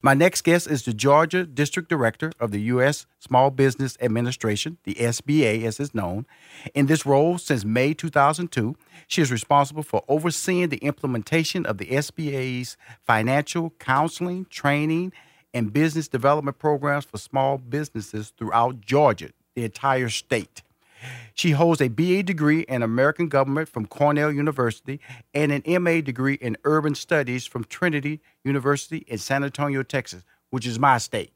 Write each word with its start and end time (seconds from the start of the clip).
My 0.00 0.14
next 0.14 0.42
guest 0.42 0.70
is 0.70 0.84
the 0.84 0.94
Georgia 0.94 1.44
District 1.44 1.88
Director 1.88 2.30
of 2.38 2.52
the 2.52 2.60
U.S. 2.60 3.04
Small 3.18 3.50
Business 3.50 3.96
Administration, 4.00 4.78
the 4.84 4.94
SBA 4.94 5.64
as 5.64 5.80
it's 5.80 5.92
known. 5.92 6.24
In 6.72 6.86
this 6.86 7.04
role 7.04 7.36
since 7.36 7.64
May 7.64 7.94
2002, 7.94 8.76
she 9.08 9.22
is 9.22 9.32
responsible 9.32 9.82
for 9.82 10.04
overseeing 10.06 10.68
the 10.68 10.76
implementation 10.76 11.66
of 11.66 11.78
the 11.78 11.86
SBA's 11.86 12.76
financial 13.08 13.70
counseling, 13.80 14.46
training, 14.48 15.12
and 15.52 15.72
business 15.72 16.06
development 16.06 16.60
programs 16.60 17.04
for 17.04 17.18
small 17.18 17.58
businesses 17.58 18.32
throughout 18.38 18.80
Georgia, 18.80 19.30
the 19.56 19.64
entire 19.64 20.10
state. 20.10 20.62
She 21.34 21.52
holds 21.52 21.80
a 21.80 21.88
BA 21.88 22.22
degree 22.24 22.60
in 22.62 22.82
American 22.82 23.28
government 23.28 23.68
from 23.68 23.86
Cornell 23.86 24.32
University 24.32 25.00
and 25.32 25.52
an 25.52 25.82
MA 25.82 26.00
degree 26.00 26.34
in 26.34 26.56
urban 26.64 26.94
studies 26.94 27.46
from 27.46 27.64
Trinity 27.64 28.20
University 28.44 28.98
in 29.06 29.18
San 29.18 29.44
Antonio, 29.44 29.82
Texas, 29.82 30.24
which 30.50 30.66
is 30.66 30.78
my 30.78 30.98
state. 30.98 31.32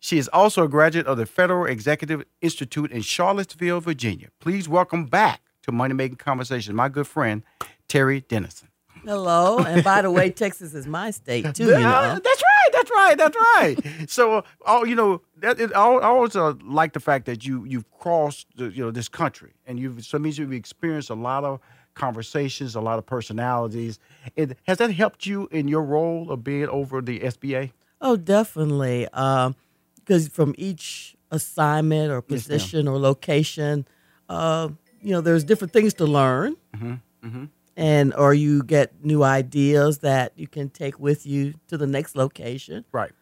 She 0.00 0.18
is 0.18 0.28
also 0.28 0.64
a 0.64 0.68
graduate 0.68 1.06
of 1.06 1.18
the 1.18 1.26
Federal 1.26 1.66
Executive 1.66 2.24
Institute 2.40 2.92
in 2.92 3.02
Charlottesville, 3.02 3.80
Virginia. 3.80 4.28
Please 4.38 4.68
welcome 4.68 5.06
back 5.06 5.40
to 5.62 5.72
Money 5.72 5.94
Making 5.94 6.16
Conversation 6.16 6.74
my 6.74 6.88
good 6.88 7.06
friend, 7.06 7.42
Terri 7.88 8.26
Denison. 8.26 8.68
Hello, 9.04 9.58
and 9.58 9.82
by 9.82 10.02
the 10.02 10.10
way, 10.10 10.30
Texas 10.44 10.74
is 10.74 10.86
my 10.86 11.10
state 11.10 11.54
too. 11.54 11.64
You 11.64 11.78
know, 11.78 12.20
that's 12.22 12.42
right. 12.42 12.47
That's 12.78 12.90
right. 12.90 13.18
That's 13.18 13.36
right. 13.54 14.10
so, 14.10 14.44
oh, 14.66 14.84
you 14.84 14.94
know, 14.94 15.20
that, 15.38 15.60
it, 15.60 15.70
I 15.74 15.80
always 15.80 16.36
uh, 16.36 16.54
like 16.64 16.92
the 16.92 17.00
fact 17.00 17.26
that 17.26 17.44
you 17.46 17.64
you've 17.64 17.90
crossed 17.90 18.46
the, 18.56 18.66
you 18.70 18.84
know 18.84 18.90
this 18.90 19.08
country, 19.08 19.52
and 19.66 19.78
you've 19.78 20.04
so 20.04 20.18
means 20.18 20.38
you've 20.38 20.52
experienced 20.52 21.10
a 21.10 21.14
lot 21.14 21.44
of 21.44 21.60
conversations, 21.94 22.74
a 22.76 22.80
lot 22.80 22.98
of 22.98 23.06
personalities. 23.06 23.98
It, 24.36 24.56
has 24.66 24.78
that 24.78 24.92
helped 24.92 25.26
you 25.26 25.48
in 25.50 25.68
your 25.68 25.82
role 25.82 26.30
of 26.30 26.44
being 26.44 26.68
over 26.68 27.02
the 27.02 27.20
SBA? 27.20 27.72
oh, 28.00 28.16
definitely. 28.16 29.08
Because 29.12 30.28
from 30.28 30.54
each 30.56 31.16
assignment 31.30 32.10
or 32.12 32.22
Yes, 32.28 32.46
position 32.46 32.86
or 32.88 32.98
location, 32.98 33.86
uh, 34.28 34.68
you 35.02 35.12
know, 35.12 35.20
there's 35.20 35.44
different 35.44 35.72
things 35.72 35.94
to 35.94 36.06
learn, 36.06 36.56
Mm-hmm. 36.74 37.44
And 37.78 38.12
or 38.14 38.34
you 38.34 38.64
get 38.64 39.04
new 39.04 39.22
ideas 39.22 39.98
that 39.98 40.32
you 40.36 40.48
can 40.48 40.68
take 40.68 40.98
with 40.98 41.24
you 41.24 41.54
to 41.68 41.78
the 41.78 41.86
next 41.86 42.16
location. 42.16 42.84
Right. 42.90 43.12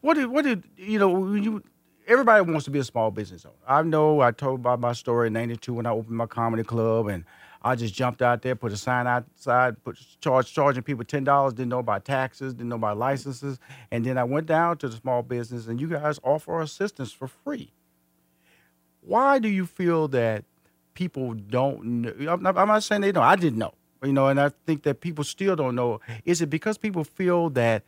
What 0.00 0.14
did 0.14 0.26
what 0.26 0.44
did 0.44 0.64
you 0.76 0.98
know? 0.98 1.32
You 1.32 1.62
everybody 2.08 2.42
wants 2.42 2.64
to 2.64 2.72
be 2.72 2.80
a 2.80 2.84
small 2.84 3.12
business 3.12 3.44
owner. 3.44 3.54
I 3.68 3.82
know. 3.82 4.20
I 4.20 4.32
told 4.32 4.58
about 4.60 4.80
my 4.80 4.94
story 4.94 5.28
in 5.28 5.32
'92 5.32 5.72
when 5.72 5.86
I 5.86 5.90
opened 5.90 6.16
my 6.16 6.26
comedy 6.26 6.64
club, 6.64 7.06
and 7.06 7.24
I 7.62 7.76
just 7.76 7.94
jumped 7.94 8.20
out 8.20 8.42
there, 8.42 8.56
put 8.56 8.72
a 8.72 8.76
sign 8.76 9.06
outside, 9.06 9.82
put 9.84 9.96
charge 10.20 10.52
charging 10.52 10.82
people 10.82 11.04
ten 11.04 11.22
dollars. 11.22 11.52
Didn't 11.52 11.68
know 11.68 11.78
about 11.78 12.04
taxes, 12.04 12.52
didn't 12.52 12.70
know 12.70 12.76
about 12.76 12.98
licenses, 12.98 13.60
and 13.92 14.04
then 14.04 14.18
I 14.18 14.24
went 14.24 14.46
down 14.48 14.78
to 14.78 14.88
the 14.88 14.96
small 14.96 15.22
business, 15.22 15.68
and 15.68 15.80
you 15.80 15.86
guys 15.86 16.18
offer 16.24 16.60
assistance 16.60 17.12
for 17.12 17.28
free. 17.28 17.72
Why 19.02 19.38
do 19.38 19.48
you 19.48 19.66
feel 19.66 20.08
that 20.08 20.44
people 20.94 21.34
don't? 21.34 22.08
I'm 22.28 22.42
not, 22.42 22.58
I'm 22.58 22.66
not 22.66 22.82
saying 22.82 23.02
they 23.02 23.12
don't. 23.12 23.22
I 23.22 23.36
didn't 23.36 23.60
know. 23.60 23.74
You 24.02 24.12
know, 24.12 24.28
and 24.28 24.40
I 24.40 24.50
think 24.66 24.82
that 24.84 25.00
people 25.00 25.24
still 25.24 25.56
don't 25.56 25.74
know. 25.74 26.00
Is 26.24 26.40
it 26.40 26.48
because 26.50 26.78
people 26.78 27.04
feel 27.04 27.50
that 27.50 27.82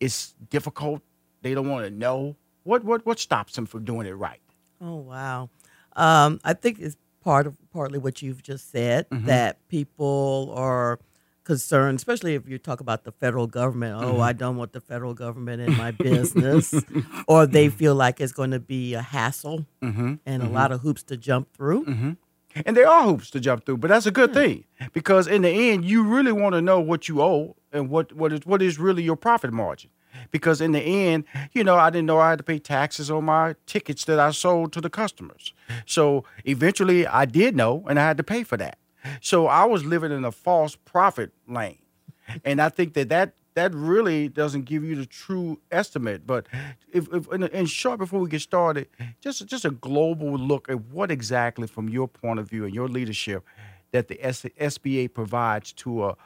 it's 0.00 0.34
difficult. 0.50 1.02
They 1.42 1.52
don't 1.54 1.68
want 1.68 1.84
to 1.84 1.90
know. 1.90 2.36
What 2.62 2.82
what 2.84 3.04
what 3.04 3.18
stops 3.18 3.54
them 3.54 3.66
from 3.66 3.84
doing 3.84 4.06
it 4.06 4.12
right? 4.12 4.40
Oh 4.80 4.96
wow, 4.96 5.50
um, 5.96 6.40
I 6.44 6.54
think 6.54 6.78
it's 6.80 6.96
part 7.22 7.46
of 7.46 7.56
partly 7.72 7.98
what 7.98 8.22
you've 8.22 8.42
just 8.42 8.70
said 8.70 9.08
Mm-hmm. 9.10 9.26
that 9.26 9.58
people 9.68 10.52
are 10.56 10.98
concerned, 11.44 11.96
especially 11.98 12.34
if 12.34 12.48
you 12.48 12.56
talk 12.58 12.80
about 12.80 13.04
the 13.04 13.12
federal 13.12 13.46
government. 13.46 14.00
Mm-hmm. 14.00 14.16
Oh, 14.16 14.20
I 14.20 14.32
don't 14.32 14.56
want 14.56 14.72
the 14.72 14.80
federal 14.80 15.12
government 15.12 15.60
in 15.60 15.76
my 15.76 15.90
business, 15.90 16.72
or 17.28 17.46
they 17.46 17.68
feel 17.68 17.94
like 17.94 18.18
it's 18.18 18.32
going 18.32 18.52
to 18.52 18.60
be 18.60 18.94
a 18.94 19.02
hassle 19.02 19.66
Mm-hmm. 19.82 20.14
and 20.24 20.42
a 20.42 20.48
lot 20.48 20.72
of 20.72 20.80
hoops 20.80 21.02
to 21.04 21.18
jump 21.18 21.52
through. 21.52 22.16
And 22.64 22.76
there 22.76 22.88
are 22.88 23.04
hoops 23.04 23.30
to 23.30 23.40
jump 23.40 23.66
through, 23.66 23.78
but 23.78 23.88
that's 23.88 24.06
a 24.06 24.10
good 24.10 24.30
hmm. 24.30 24.34
thing 24.34 24.64
because 24.92 25.26
in 25.26 25.42
the 25.42 25.48
end, 25.48 25.84
you 25.84 26.04
really 26.04 26.32
want 26.32 26.54
to 26.54 26.62
know 26.62 26.80
what 26.80 27.08
you 27.08 27.22
owe 27.22 27.56
and 27.72 27.88
what 27.88 28.12
what 28.12 28.32
is 28.32 28.40
what 28.44 28.62
is 28.62 28.78
really 28.78 29.02
your 29.02 29.16
profit 29.16 29.52
margin. 29.52 29.90
Because 30.30 30.60
in 30.60 30.72
the 30.72 30.80
end, 30.80 31.24
you 31.52 31.64
know, 31.64 31.76
I 31.76 31.90
didn't 31.90 32.06
know 32.06 32.20
I 32.20 32.30
had 32.30 32.38
to 32.38 32.44
pay 32.44 32.60
taxes 32.60 33.10
on 33.10 33.24
my 33.24 33.56
tickets 33.66 34.04
that 34.04 34.20
I 34.20 34.30
sold 34.30 34.72
to 34.74 34.80
the 34.80 34.88
customers. 34.88 35.52
So 35.86 36.24
eventually, 36.44 37.04
I 37.04 37.24
did 37.24 37.56
know, 37.56 37.84
and 37.88 37.98
I 37.98 38.04
had 38.04 38.16
to 38.18 38.22
pay 38.22 38.44
for 38.44 38.56
that. 38.58 38.78
So 39.20 39.48
I 39.48 39.64
was 39.64 39.84
living 39.84 40.12
in 40.12 40.24
a 40.24 40.30
false 40.30 40.76
profit 40.76 41.32
lane, 41.48 41.78
and 42.44 42.62
I 42.62 42.68
think 42.68 42.94
that 42.94 43.08
that 43.08 43.34
that 43.54 43.72
really 43.74 44.28
doesn't 44.28 44.64
give 44.64 44.82
you 44.84 44.96
the 44.96 45.06
true 45.06 45.60
estimate. 45.70 46.26
But 46.26 46.46
if, 46.92 47.12
if 47.12 47.30
in, 47.32 47.44
in 47.44 47.66
short, 47.66 47.98
before 47.98 48.20
we 48.20 48.28
get 48.28 48.40
started, 48.42 48.88
just 49.20 49.46
just 49.46 49.64
a 49.64 49.70
global 49.70 50.32
look 50.36 50.68
at 50.68 50.80
what 50.86 51.10
exactly, 51.10 51.66
from 51.66 51.88
your 51.88 52.08
point 52.08 52.40
of 52.40 52.48
view 52.48 52.64
and 52.64 52.74
your 52.74 52.88
leadership, 52.88 53.44
that 53.92 54.08
the 54.08 54.22
S- 54.24 54.42
SBA 54.60 55.12
provides 55.14 55.72
to 55.74 56.04
a 56.04 56.16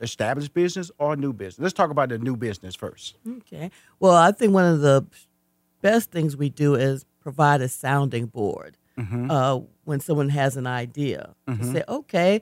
established 0.00 0.52
business 0.52 0.90
or 0.98 1.14
new 1.16 1.32
business. 1.32 1.62
Let's 1.62 1.72
talk 1.74 1.90
about 1.90 2.08
the 2.08 2.18
new 2.18 2.36
business 2.36 2.74
first. 2.74 3.16
Okay. 3.28 3.70
Well, 4.00 4.14
I 4.16 4.32
think 4.32 4.52
one 4.52 4.64
of 4.64 4.80
the 4.80 5.06
best 5.80 6.10
things 6.10 6.36
we 6.36 6.48
do 6.48 6.74
is 6.74 7.04
provide 7.20 7.60
a 7.60 7.68
sounding 7.68 8.26
board 8.26 8.76
uh, 9.30 9.60
when 9.84 10.00
someone 10.00 10.28
has 10.30 10.56
an 10.56 10.66
idea 10.66 11.34
to 11.46 11.64
say, 11.72 11.82
okay, 11.88 12.40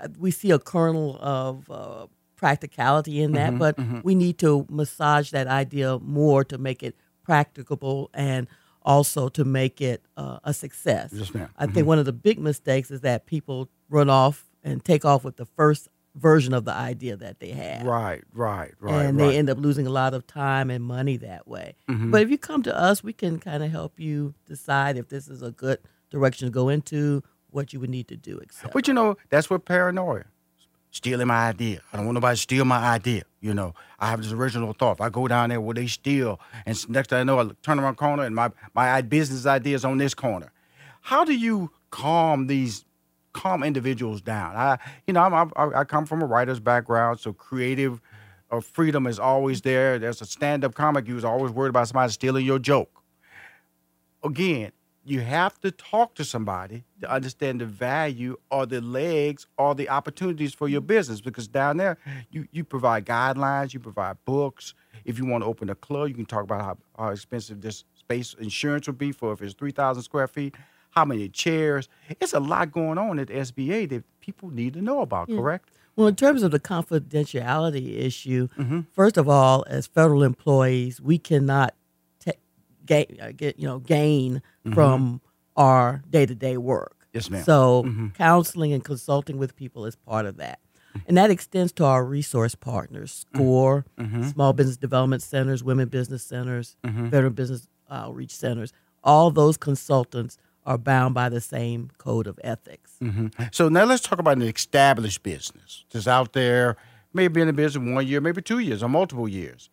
uh, 0.00 0.08
we 0.18 0.30
see 0.30 0.50
a 0.50 0.58
kernel 0.58 1.18
of 1.20 1.70
uh, 1.70 2.06
practicality 2.36 3.22
in 3.22 3.32
that, 3.32 3.58
but 3.58 3.78
we 4.04 4.14
need 4.14 4.38
to 4.38 4.66
massage 4.68 5.30
that 5.30 5.46
idea 5.46 5.98
more 6.00 6.44
to 6.44 6.58
make 6.58 6.82
it 6.82 6.94
practicable 7.22 8.10
and 8.14 8.46
also 8.82 9.28
to 9.30 9.44
make 9.44 9.80
it 9.80 10.02
uh, 10.16 10.38
a 10.44 10.52
success. 10.52 11.10
Yes, 11.12 11.32
ma'am. 11.32 11.48
I 11.56 11.66
think 11.66 11.86
one 11.86 11.98
of 11.98 12.04
the 12.04 12.12
big 12.12 12.38
mistakes 12.38 12.90
is 12.90 13.00
that 13.00 13.26
people 13.26 13.68
run 13.88 14.10
off 14.10 14.44
and 14.62 14.84
take 14.84 15.04
off 15.04 15.24
with 15.24 15.36
the 15.36 15.46
first 15.46 15.88
version 16.14 16.54
of 16.54 16.64
the 16.64 16.72
idea 16.72 17.16
that 17.16 17.40
they 17.40 17.50
have 17.50 17.84
Right, 17.84 18.22
right, 18.32 18.72
right. 18.78 19.06
and 19.06 19.18
right. 19.18 19.28
they 19.30 19.38
end 19.38 19.50
up 19.50 19.58
losing 19.58 19.86
a 19.86 19.90
lot 19.90 20.14
of 20.14 20.26
time 20.26 20.70
and 20.70 20.84
money 20.84 21.16
that 21.16 21.48
way. 21.48 21.74
Mm-hmm. 21.88 22.10
But 22.10 22.22
if 22.22 22.30
you 22.30 22.38
come 22.38 22.62
to 22.64 22.76
us, 22.76 23.02
we 23.02 23.12
can 23.12 23.38
kind 23.38 23.64
of 23.64 23.70
help 23.70 23.98
you 23.98 24.34
decide 24.46 24.96
if 24.96 25.08
this 25.08 25.26
is 25.28 25.42
a 25.42 25.50
good 25.50 25.78
direction 26.10 26.46
to 26.46 26.52
go 26.52 26.68
into, 26.68 27.22
what 27.54 27.72
you 27.72 27.80
would 27.80 27.90
need 27.90 28.08
to 28.08 28.16
do, 28.16 28.40
etc. 28.42 28.70
But 28.72 28.88
you 28.88 28.94
know, 28.94 29.16
that's 29.30 29.48
what 29.48 29.64
paranoia. 29.64 30.24
Stealing 30.94 31.26
my 31.26 31.48
idea. 31.48 31.80
I 31.92 31.96
don't 31.96 32.06
want 32.06 32.14
nobody 32.14 32.36
to 32.36 32.40
steal 32.40 32.64
my 32.64 32.78
idea. 32.78 33.24
You 33.40 33.52
know, 33.52 33.74
I 33.98 34.10
have 34.10 34.22
this 34.22 34.30
original 34.30 34.72
thought. 34.72 34.92
If 34.92 35.00
I 35.00 35.08
go 35.08 35.26
down 35.26 35.48
there 35.48 35.60
where 35.60 35.74
they 35.74 35.88
steal, 35.88 36.38
and 36.64 36.88
next 36.88 37.10
thing 37.10 37.18
I 37.18 37.24
know, 37.24 37.40
I 37.40 37.50
turn 37.62 37.80
around 37.80 37.96
corner 37.96 38.22
and 38.22 38.32
my 38.32 38.52
my 38.74 39.02
business 39.02 39.44
idea 39.44 39.74
is 39.74 39.84
on 39.84 39.98
this 39.98 40.14
corner. 40.14 40.52
How 41.00 41.24
do 41.24 41.34
you 41.34 41.72
calm 41.90 42.46
these 42.46 42.84
calm 43.32 43.64
individuals 43.64 44.20
down? 44.20 44.54
I, 44.54 44.78
you 45.08 45.14
know, 45.14 45.22
I'm, 45.22 45.52
I, 45.56 45.80
I 45.80 45.84
come 45.84 46.06
from 46.06 46.22
a 46.22 46.26
writer's 46.26 46.60
background, 46.60 47.18
so 47.18 47.32
creative 47.32 48.00
uh, 48.52 48.60
freedom 48.60 49.08
is 49.08 49.18
always 49.18 49.62
there. 49.62 49.98
There's 49.98 50.22
a 50.22 50.26
stand-up 50.26 50.76
comic. 50.76 51.08
Was 51.08 51.24
always 51.24 51.50
worried 51.50 51.70
about 51.70 51.88
somebody 51.88 52.12
stealing 52.12 52.46
your 52.46 52.60
joke 52.60 53.02
again, 54.22 54.70
you 55.06 55.20
have 55.20 55.60
to 55.60 55.70
talk 55.70 56.14
to 56.14 56.24
somebody 56.24 56.84
to 57.02 57.10
understand 57.10 57.60
the 57.60 57.66
value 57.66 58.36
or 58.50 58.64
the 58.64 58.80
legs 58.80 59.46
or 59.58 59.74
the 59.74 59.88
opportunities 59.88 60.54
for 60.54 60.66
your 60.68 60.80
business 60.80 61.20
because 61.20 61.46
down 61.46 61.76
there 61.76 61.98
you, 62.30 62.48
you 62.52 62.64
provide 62.64 63.04
guidelines, 63.04 63.74
you 63.74 63.80
provide 63.80 64.16
books. 64.24 64.72
If 65.04 65.18
you 65.18 65.26
want 65.26 65.44
to 65.44 65.46
open 65.46 65.68
a 65.68 65.74
club, 65.74 66.08
you 66.08 66.14
can 66.14 66.24
talk 66.24 66.44
about 66.44 66.62
how, 66.62 66.78
how 66.98 67.10
expensive 67.10 67.60
this 67.60 67.84
space 67.94 68.34
insurance 68.38 68.86
would 68.86 68.96
be 68.98 69.12
for 69.12 69.32
if 69.32 69.42
it's 69.42 69.54
3,000 69.54 70.02
square 70.02 70.26
feet, 70.26 70.54
how 70.90 71.04
many 71.04 71.28
chairs. 71.28 71.88
It's 72.20 72.32
a 72.32 72.40
lot 72.40 72.72
going 72.72 72.96
on 72.96 73.18
at 73.18 73.28
SBA 73.28 73.90
that 73.90 74.04
people 74.20 74.48
need 74.50 74.72
to 74.74 74.80
know 74.80 75.00
about, 75.02 75.28
correct? 75.28 75.68
Well, 75.96 76.06
in 76.08 76.16
terms 76.16 76.42
of 76.42 76.50
the 76.50 76.58
confidentiality 76.60 77.98
issue, 77.98 78.48
Mm-hmm. 78.58 78.80
first 78.92 79.16
of 79.16 79.28
all, 79.28 79.64
as 79.68 79.86
federal 79.86 80.22
employees, 80.22 81.00
we 81.00 81.18
cannot 81.18 81.74
gain, 82.86 83.18
uh, 83.20 83.32
get 83.36 83.58
you 83.58 83.66
know 83.66 83.78
gain 83.78 84.42
from 84.72 85.20
our 85.56 86.02
day 86.08 86.26
to 86.26 86.34
day 86.34 86.56
work. 86.56 86.96
Mm-hmm. 86.96 87.08
Yes, 87.12 87.30
ma'am. 87.30 87.44
Mm-hmm. 87.44 88.06
So 88.06 88.10
counseling 88.16 88.72
and 88.72 88.82
consulting 88.84 89.38
with 89.38 89.54
people 89.56 89.86
is 89.86 89.96
part 89.96 90.26
of 90.26 90.36
that. 90.38 90.58
And 91.08 91.16
that 91.16 91.28
extends 91.28 91.72
to 91.72 91.84
our 91.84 92.04
resource 92.04 92.54
partners, 92.54 93.26
SCORE, 93.34 93.84
Mm-hmm. 93.98 94.28
Small 94.28 94.52
Business 94.52 94.76
Development 94.76 95.20
Centers, 95.20 95.64
Women 95.64 95.88
Business 95.88 96.22
Centers, 96.22 96.76
Veteran 96.84 97.32
Business 97.32 97.66
Outreach 97.90 98.30
Centers. 98.30 98.72
All 99.02 99.30
those 99.32 99.56
consultants 99.56 100.38
are 100.66 100.78
bound 100.78 101.12
by 101.14 101.28
the 101.28 101.40
same 101.40 101.90
code 101.98 102.26
of 102.28 102.38
ethics. 102.44 102.92
So 103.50 103.68
now 103.68 103.84
let's 103.84 104.02
talk 104.02 104.18
about 104.20 104.36
an 104.36 104.42
established 104.42 105.22
business 105.24 105.84
that's 105.90 106.06
out 106.08 106.32
there, 106.32 106.76
maybe 107.12 107.40
in 107.40 107.48
the 107.48 107.52
business 107.52 107.94
one 107.94 108.06
year, 108.06 108.20
maybe 108.20 108.40
two 108.40 108.60
years, 108.60 108.82
or 108.82 108.88
multiple 108.88 109.28
years, 109.28 109.68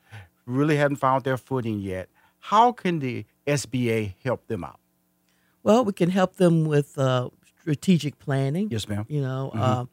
really 0.46 0.76
haven't 0.78 0.98
found 0.98 1.24
their 1.24 1.38
footing 1.38 1.80
yet. 1.80 2.10
How 2.42 2.72
can 2.72 3.00
the 3.00 3.26
SBA 3.48 4.16
help 4.24 4.48
them 4.48 4.64
out? 4.64 4.80
Well, 5.64 5.86
we 5.86 5.94
can 5.94 6.10
help 6.10 6.36
them 6.38 6.66
with 6.66 6.98
uh, 6.98 7.30
strategic 7.62 8.18
planning. 8.20 8.68
Yes, 8.72 8.88
ma'am. 8.90 9.06
You 9.08 9.22
know, 9.22 9.52
uh, 9.54 9.86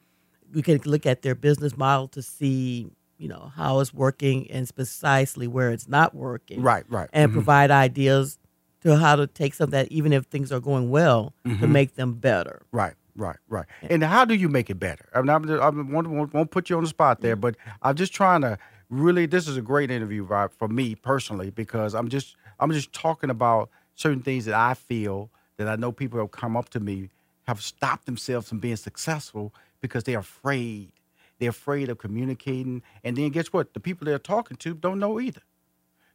we 0.53 0.63
can 0.63 0.79
look 0.85 1.05
at 1.05 1.21
their 1.21 1.35
business 1.35 1.77
model 1.77 2.07
to 2.09 2.21
see 2.21 2.89
you 3.19 3.27
know 3.27 3.51
how 3.55 3.79
it's 3.81 3.93
working 3.93 4.49
and 4.49 4.67
precisely 4.73 5.45
where 5.47 5.71
it's 5.71 5.87
not 5.87 6.15
working, 6.15 6.61
Right, 6.61 6.85
right. 6.89 7.09
and 7.13 7.29
Mhm. 7.29 7.33
provide 7.33 7.69
ideas 7.69 8.39
to 8.81 8.95
how 8.97 9.15
to 9.17 9.27
take 9.27 9.53
some 9.53 9.65
of 9.65 9.71
that, 9.71 9.91
even 9.91 10.11
if 10.13 10.25
things 10.25 10.51
are 10.51 10.61
going 10.61 10.89
well, 10.89 11.33
to 11.43 11.49
Mhm. 11.51 11.69
make 11.69 11.95
them 11.95 12.13
better. 12.13 12.61
Right, 12.71 12.93
right, 13.15 13.35
right. 13.49 13.65
And 13.81 14.01
how 14.03 14.23
do 14.25 14.33
you 14.35 14.47
make 14.47 14.69
it 14.69 14.79
better? 14.79 15.05
I 15.13 15.19
mean, 15.21 15.29
I'm, 15.29 15.49
I'm 15.61 15.91
won't, 15.91 16.07
won't, 16.09 16.33
won't 16.33 16.49
put 16.49 16.69
you 16.69 16.77
on 16.77 16.83
the 16.83 16.89
spot 16.89 17.19
there, 17.19 17.35
but 17.35 17.55
I'm 17.81 17.95
just 17.95 18.13
trying 18.13 18.41
to 18.41 18.57
really. 18.89 19.25
This 19.25 19.47
is 19.47 19.57
a 19.57 19.61
great 19.61 19.91
interview, 19.91 20.23
Rob, 20.23 20.51
for 20.51 20.67
me 20.67 20.95
personally, 20.95 21.49
because 21.49 21.95
I'm 21.95 22.09
just 22.09 22.35
I'm 22.59 22.71
just 22.71 22.93
talking 22.93 23.29
about 23.29 23.69
certain 23.95 24.21
things 24.21 24.45
that 24.45 24.55
I 24.55 24.73
feel 24.73 25.29
that 25.57 25.67
I 25.67 25.75
know 25.75 25.91
people 25.91 26.19
have 26.19 26.31
come 26.31 26.55
up 26.57 26.69
to 26.69 26.79
me 26.79 27.09
have 27.47 27.61
stopped 27.61 28.05
themselves 28.05 28.47
from 28.47 28.59
being 28.59 28.75
successful 28.75 29.53
because 29.81 30.03
they're 30.03 30.19
afraid. 30.19 30.91
They're 31.39 31.49
afraid 31.49 31.89
of 31.89 31.97
communicating, 31.97 32.83
and 33.03 33.15
then 33.17 33.29
guess 33.29 33.47
what? 33.47 33.73
The 33.73 33.79
people 33.79 34.05
they're 34.05 34.19
talking 34.19 34.57
to 34.57 34.73
don't 34.73 34.99
know 34.99 35.19
either. 35.19 35.41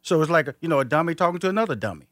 So 0.01 0.21
it's 0.21 0.31
like 0.31 0.47
you 0.61 0.69
know 0.69 0.79
a 0.79 0.85
dummy 0.85 1.15
talking 1.15 1.39
to 1.39 1.49
another 1.49 1.75
dummy. 1.75 2.07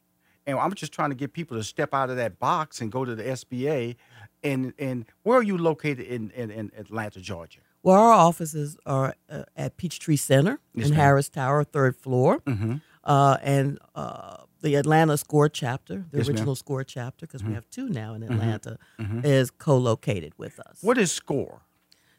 And 0.46 0.58
I'm 0.58 0.74
just 0.74 0.92
trying 0.92 1.10
to 1.10 1.16
get 1.16 1.32
people 1.32 1.56
to 1.56 1.64
step 1.64 1.94
out 1.94 2.10
of 2.10 2.16
that 2.16 2.38
box 2.38 2.80
and 2.80 2.92
go 2.92 3.04
to 3.04 3.14
the 3.14 3.22
SBA. 3.22 3.96
And 4.42 4.74
and 4.78 5.06
where 5.22 5.38
are 5.38 5.42
you 5.42 5.56
located 5.56 6.00
in 6.00 6.30
in, 6.32 6.50
in 6.50 6.72
Atlanta, 6.76 7.20
Georgia? 7.20 7.60
Well, 7.84 7.96
our 8.00 8.12
offices 8.12 8.76
are 8.86 9.14
uh, 9.30 9.44
at 9.56 9.76
Peachtree 9.76 10.16
Center 10.16 10.58
Yes, 10.74 10.86
in 10.86 10.90
ma'am. 10.92 11.00
Harris 11.00 11.28
Tower, 11.28 11.62
third 11.64 11.96
floor, 11.96 12.40
Mm-hmm. 12.40 12.76
uh, 13.04 13.36
and 13.42 13.78
uh, 13.94 14.38
the 14.62 14.74
Atlanta 14.76 15.16
Score 15.18 15.48
chapter, 15.50 16.06
the 16.10 16.18
Yes, 16.18 16.26
ma'am. 16.26 16.34
original 16.36 16.56
Score 16.56 16.82
chapter, 16.82 17.26
because 17.26 17.44
we 17.44 17.52
have 17.52 17.68
two 17.70 17.88
now 17.90 18.14
in 18.14 18.22
Atlanta, 18.22 18.78
Mhm. 18.98 19.24
is 19.24 19.50
co-located 19.50 20.32
with 20.38 20.58
us. 20.60 20.78
What 20.80 20.96
is 20.98 21.12
SCORE? 21.12 21.60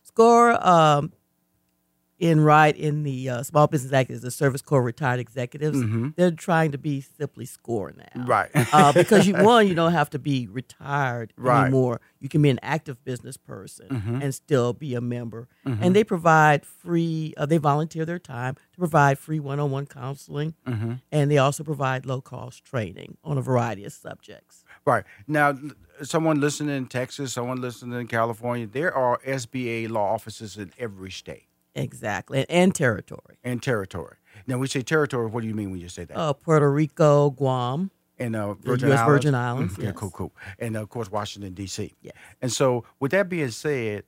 Score 0.04 0.52
um, 0.66 1.12
in 2.18 2.40
right 2.42 2.76
in 2.78 3.04
the 3.04 3.30
uh, 3.30 3.44
Small 3.44 3.68
Business 3.68 3.92
Act 3.92 4.10
is 4.10 4.22
the 4.22 4.32
Service 4.32 4.62
Corps 4.62 4.82
Retired 4.82 5.20
Executives. 5.20 5.78
Mhm. 5.78 6.16
They're 6.16 6.32
trying 6.32 6.72
to 6.72 6.78
be 6.78 7.02
simply 7.02 7.46
Score 7.46 7.94
now, 7.96 8.26
Right. 8.26 8.50
uh, 8.74 8.94
because 8.94 9.28
you 9.28 9.34
one, 9.44 9.68
you 9.68 9.76
don't 9.76 9.92
have 9.92 10.10
to 10.12 10.20
be 10.20 10.48
retired 10.48 11.34
Right. 11.38 11.64
anymore. 11.64 12.00
You 12.20 12.30
can 12.30 12.42
be 12.42 12.50
an 12.50 12.60
active 12.64 13.04
business 13.04 13.36
person 13.38 13.88
Mhm. 13.90 14.24
and 14.24 14.34
still 14.34 14.72
be 14.74 14.96
a 14.96 15.02
member. 15.02 15.48
Mhm. 15.66 15.80
And 15.82 15.96
they 15.96 16.04
provide 16.06 16.66
free. 16.66 17.34
Uh, 17.36 17.46
they 17.46 17.58
volunteer 17.58 18.06
their 18.06 18.20
time 18.20 18.56
to 18.72 18.78
provide 18.78 19.20
free 19.20 19.40
one-on-one 19.40 19.86
counseling, 19.88 20.54
hmm 20.66 20.94
and 21.12 21.30
they 21.30 21.38
also 21.38 21.64
provide 21.64 22.06
low-cost 22.06 22.64
training 22.64 23.18
on 23.24 23.38
a 23.38 23.42
variety 23.42 23.84
of 23.84 23.92
subjects. 23.94 24.64
Right. 24.86 25.04
Now, 25.28 25.58
someone 26.04 26.40
listening 26.40 26.76
in 26.78 26.88
Texas, 26.88 27.34
someone 27.34 27.60
listening 27.60 28.00
in 28.00 28.08
California, 28.08 28.68
there 28.68 28.94
are 28.94 29.20
SBA 29.26 29.88
law 29.88 30.14
offices 30.14 30.58
in 30.58 30.72
every 30.78 31.12
state 31.12 31.48
Exactly, 31.76 32.40
and, 32.40 32.50
and 32.50 32.76
territory. 32.76 33.38
and 33.44 33.62
territory. 33.62 34.16
Now, 34.48 34.58
we 34.58 34.68
say 34.68 34.82
territory, 34.82 35.28
what 35.28 35.42
do 35.42 35.48
you 35.48 35.54
mean 35.56 35.72
when 35.72 35.80
you 35.80 35.90
say 35.90 36.06
that? 36.06 36.18
Uh, 36.18 36.34
Puerto 36.34 36.70
Rico, 36.72 37.30
Guam, 37.32 37.92
and 38.20 38.36
uh, 38.36 38.54
Virgin 38.54 38.90
U.S. 38.90 39.00
Islands? 39.00 39.14
Virgin 39.14 39.36
Islands. 39.36 39.74
Mhm. 39.78 39.84
Yeah, 39.84 39.92
cool, 39.92 40.12
cool. 40.12 40.34
And 40.60 40.78
of 40.78 40.90
course, 40.90 41.12
Washington, 41.12 41.54
D.C. 41.54 41.94
Yes. 42.02 42.14
And 42.42 42.52
so, 42.52 42.86
with 43.00 43.12
that 43.12 43.28
being 43.30 43.50
said, 43.52 44.04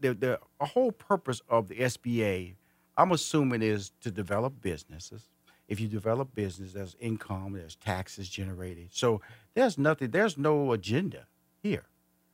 the 0.00 0.14
the 0.14 0.40
a 0.60 0.66
whole 0.66 0.92
purpose 0.92 1.40
of 1.48 1.68
the 1.68 1.76
SBA, 1.76 2.54
I'm 2.96 3.12
assuming, 3.12 3.62
is 3.62 3.92
to 4.02 4.10
develop 4.10 4.60
businesses. 4.60 5.28
If 5.68 5.78
you 5.78 5.86
develop 5.86 6.34
business, 6.34 6.72
there's 6.72 6.96
income, 7.00 7.52
there's 7.52 7.76
taxes 7.76 8.28
generated. 8.28 8.88
So 8.90 9.20
there's 9.54 9.78
nothing, 9.78 10.10
there's 10.10 10.36
no 10.36 10.72
agenda 10.72 11.26
here. 11.62 11.84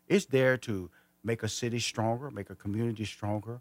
It's 0.09 0.25
there 0.27 0.57
to 0.59 0.91
make 1.23 1.43
a 1.43 1.49
city 1.49 1.79
stronger, 1.79 2.31
make 2.31 2.49
a 2.49 2.55
community 2.55 3.05
stronger, 3.05 3.61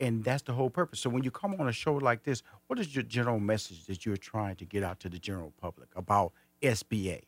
and 0.00 0.24
that's 0.24 0.42
the 0.42 0.52
whole 0.52 0.70
purpose. 0.70 1.00
So 1.00 1.10
when 1.10 1.22
you 1.24 1.30
come 1.30 1.54
on 1.58 1.68
a 1.68 1.72
show 1.72 1.94
like 1.94 2.22
this, 2.24 2.42
what 2.66 2.78
is 2.78 2.94
your 2.94 3.02
general 3.04 3.40
message 3.40 3.86
that 3.86 4.04
you're 4.06 4.16
trying 4.16 4.56
to 4.56 4.64
get 4.64 4.82
out 4.82 5.00
to 5.00 5.08
the 5.08 5.18
general 5.18 5.52
public 5.60 5.88
about 5.96 6.32
SBA? 6.62 7.22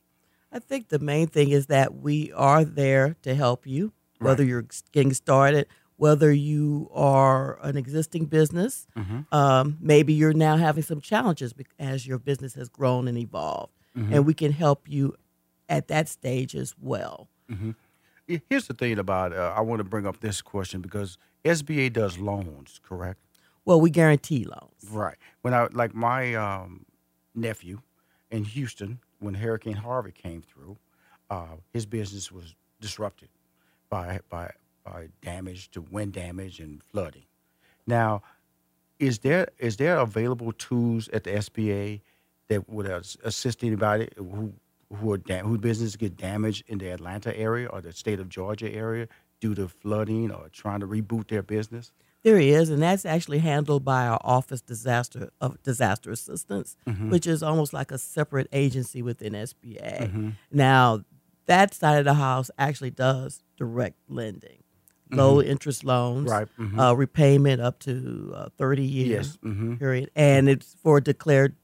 I 0.53 0.59
think 0.59 0.89
the 0.89 0.99
main 0.99 1.29
thing 1.29 1.51
is 1.51 1.67
that 1.67 1.97
we 1.97 2.33
are 2.33 2.65
there 2.65 3.17
to 3.23 3.35
help 3.35 3.67
you, 3.67 3.93
whether 4.19 4.43
you're 4.45 4.67
getting 4.93 5.13
started, 5.15 5.67
whether 5.97 6.33
you 6.33 6.91
are 6.93 7.59
an 7.63 7.77
existing 7.77 8.25
business. 8.27 8.87
Mhm. 8.97 9.33
Um, 9.33 9.77
maybe 9.81 10.13
you're 10.13 10.33
now 10.33 10.57
having 10.57 10.83
some 10.83 11.01
challenges 11.01 11.55
as 11.79 12.07
your 12.07 12.19
business 12.19 12.55
has 12.55 12.69
grown 12.69 13.07
and 13.07 13.17
evolved, 13.19 13.73
Mhm. 13.97 14.13
and 14.15 14.27
we 14.27 14.35
can 14.35 14.51
help 14.53 14.89
you 14.89 15.15
at 15.69 15.87
that 15.89 16.09
stage 16.09 16.57
as 16.57 16.75
well. 16.81 17.29
He- 17.49 17.75
Here's 18.49 18.67
the 18.67 18.75
thing 18.75 18.99
about 18.99 19.33
uh, 19.33 19.55
I 19.57 19.61
want 19.61 19.81
to 19.81 19.85
bring 19.85 20.07
up 20.07 20.21
this 20.21 20.43
question 20.43 20.81
because 20.81 21.19
SBA 21.45 21.93
does 21.93 22.19
loans, 22.19 22.81
correct? 22.83 23.21
Well, 23.65 23.81
we 23.81 23.91
guarantee 23.91 24.45
loans. 24.45 24.91
Right. 24.91 25.17
When 25.43 25.55
I 25.55 25.67
like 25.73 25.95
my 25.95 26.35
um, 26.35 26.87
nephew 27.35 27.81
in 28.31 28.45
Houston 28.45 29.01
when 29.19 29.35
Hurricane 29.35 29.75
Harvey 29.75 30.13
came 30.13 30.43
through, 30.43 30.77
uh, 31.29 31.57
his 31.73 31.87
business 31.87 32.33
was 32.33 32.55
disrupted 32.81 33.29
by 33.89 34.21
by 34.29 34.51
by 34.85 35.09
damage 35.23 35.71
to 35.73 35.83
wind 35.83 36.13
damage 36.13 36.61
and 36.61 36.83
flooding. 36.83 37.25
Now, 37.87 38.23
is 38.99 39.21
there 39.21 39.49
is 39.59 39.77
there 39.77 39.99
available 39.99 40.53
tools 40.53 41.09
at 41.09 41.25
the 41.25 41.31
SBA 41.31 42.01
that 42.49 42.69
would 42.69 42.87
assist 43.25 43.63
anybody 43.63 44.09
who 44.17 44.53
who 44.93 45.13
are 45.13 45.19
dam- 45.19 45.47
whose 45.47 45.59
business 45.59 45.97
get 45.97 46.17
damaged 46.17 46.65
in 46.67 46.79
the 46.79 46.89
Atlanta 46.89 47.37
area 47.37 47.69
or 47.69 47.81
the 47.81 47.93
state 47.93 48.21
of 48.21 48.29
Georgia 48.29 48.73
area 48.75 49.07
due 49.41 49.55
to 49.55 49.69
flooding 49.69 50.31
or 50.31 50.49
trying 50.53 50.81
to 50.81 50.87
reboot 50.87 51.29
their 51.29 51.43
business? 51.43 51.93
There 52.23 52.39
is, 52.39 52.69
and 52.69 52.83
that's 52.83 53.07
actually 53.07 53.39
handled 53.39 53.83
by 53.85 54.07
our 54.07 54.21
Office 54.23 54.61
Disaster 54.61 55.31
of 55.41 55.63
Disaster 55.63 56.11
Assistance, 56.11 56.77
which 57.09 57.27
is 57.27 57.43
almost 57.43 57.73
like 57.73 57.91
a 57.91 57.97
separate 57.99 58.49
agency 58.53 59.01
within 59.01 59.33
SBA. 59.33 60.35
Now, 60.53 61.05
that 61.47 61.73
side 61.73 61.99
of 61.99 62.05
the 62.05 62.15
house 62.15 62.51
actually 62.59 62.91
does 62.91 63.43
direct 63.57 63.97
lending, 64.07 64.63
low 65.11 65.41
interest 65.41 65.83
loans, 65.83 66.31
Right. 66.31 66.47
Mhm. 66.59 66.79
uh, 66.79 66.95
repayment 66.95 67.63
up 67.63 67.79
to 67.81 68.33
uh, 68.37 68.49
30 68.59 68.85
years 68.85 69.09
Yes. 69.09 69.39
hmm 69.43 69.77
period, 69.77 70.11
and 70.15 70.49
it's 70.51 70.75
for 70.83 71.01
declared 71.01 71.57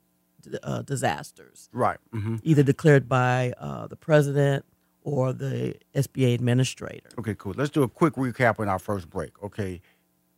uh, 0.62 0.82
disasters, 0.82 1.68
Right. 1.72 1.98
hmm 2.12 2.36
either 2.42 2.62
declared 2.62 3.08
by 3.08 3.52
uh, 3.58 3.86
the 3.86 3.96
president 3.96 4.64
or 5.02 5.32
the 5.32 5.74
SBA 5.94 6.34
administrator. 6.34 7.08
Okay, 7.18 7.34
cool. 7.38 7.54
Let's 7.56 7.70
do 7.70 7.82
a 7.82 7.88
quick 7.88 8.14
recap 8.14 8.58
on 8.58 8.68
our 8.68 8.78
first 8.78 9.08
break. 9.08 9.40
Okay, 9.42 9.80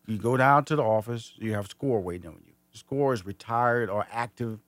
you 0.06 0.18
go 0.18 0.36
down 0.36 0.64
to 0.66 0.76
the 0.76 0.82
office. 0.82 1.32
You 1.38 1.54
have 1.54 1.68
Score 1.68 2.00
waiting 2.00 2.28
on 2.28 2.40
you. 2.46 2.52
Score 2.72 3.12
is 3.12 3.24
retired 3.26 3.88
or 3.90 4.06
active 4.12 4.60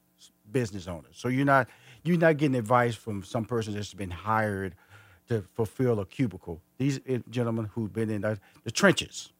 business 0.50 0.88
owners. 0.88 1.14
So 1.16 1.28
you're 1.28 1.44
not 1.44 1.68
you're 2.02 2.18
not 2.18 2.36
getting 2.38 2.56
advice 2.56 2.94
from 2.94 3.22
some 3.22 3.44
person 3.44 3.74
that's 3.74 3.94
been 3.94 4.10
hired 4.10 4.74
to 5.28 5.42
fulfill 5.54 6.00
a 6.00 6.06
cubicle. 6.06 6.60
These 6.78 6.98
eh, 7.06 7.18
gentlemen 7.30 7.66
who've 7.74 7.92
been 7.92 8.10
in 8.10 8.22
the, 8.22 8.38
the 8.64 8.70
trenches 8.70 9.32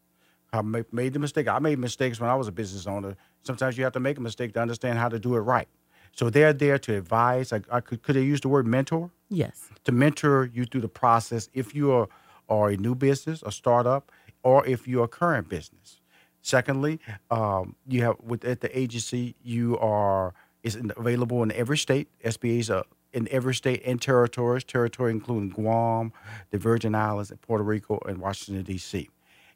have 0.53 0.65
made 0.93 1.13
the 1.13 1.19
mistake. 1.19 1.49
I 1.49 1.59
made 1.59 1.79
mistakes 1.79 2.21
when 2.21 2.29
I 2.31 2.35
was 2.35 2.49
a 2.49 2.53
business 2.53 2.87
owner. 2.87 3.17
Sometimes 3.43 3.79
you 3.79 3.85
have 3.85 3.93
to 3.95 4.01
make 4.01 4.19
a 4.19 4.21
mistake 4.21 4.53
to 4.55 4.61
understand 4.61 4.99
how 4.99 5.09
to 5.09 5.19
do 5.19 5.35
it 5.37 5.41
right. 5.41 5.69
So 6.13 6.31
they're 6.31 6.53
there 6.53 6.79
to 6.79 6.97
advise. 6.97 7.53
I, 7.53 7.61
I 7.71 7.81
could 7.81 8.03
could 8.03 8.17
I 8.17 8.21
use 8.21 8.41
the 8.41 8.49
word 8.49 8.67
mentor? 8.67 9.11
Yes. 9.29 9.69
to 9.85 9.93
mentor 9.93 10.51
you 10.53 10.65
through 10.65 10.81
the 10.81 10.89
process 10.89 11.49
if 11.55 11.73
you 11.75 11.93
are, 11.93 12.09
are 12.49 12.71
a 12.71 12.77
new 12.77 12.97
business, 12.97 13.43
a 13.47 13.53
startup, 13.53 14.11
or 14.43 14.67
if 14.67 14.89
you're 14.89 15.05
a 15.05 15.09
current 15.09 15.49
business. 15.49 16.01
Secondly, 16.43 16.99
um, 17.31 17.77
you 17.87 18.03
have 18.03 18.17
with 18.21 18.45
at 18.45 18.61
the 18.61 18.77
agency 18.77 19.37
you 19.43 19.79
are 19.79 20.35
is 20.63 20.77
available 20.97 21.43
in 21.43 21.53
every 21.53 21.79
state. 21.79 22.09
SBA's 22.25 22.71
are 22.71 22.85
in 23.13 23.29
every 23.31 23.55
state 23.55 23.83
and 23.85 24.01
territories. 24.01 24.65
Territory 24.65 25.13
including 25.13 25.51
Guam, 25.51 26.13
the 26.51 26.59
Virgin 26.59 26.95
Islands, 26.95 27.31
and 27.31 27.41
Puerto 27.41 27.63
Rico, 27.63 28.01
and 28.07 28.19
Washington 28.19 28.65
D.C. 28.65 29.09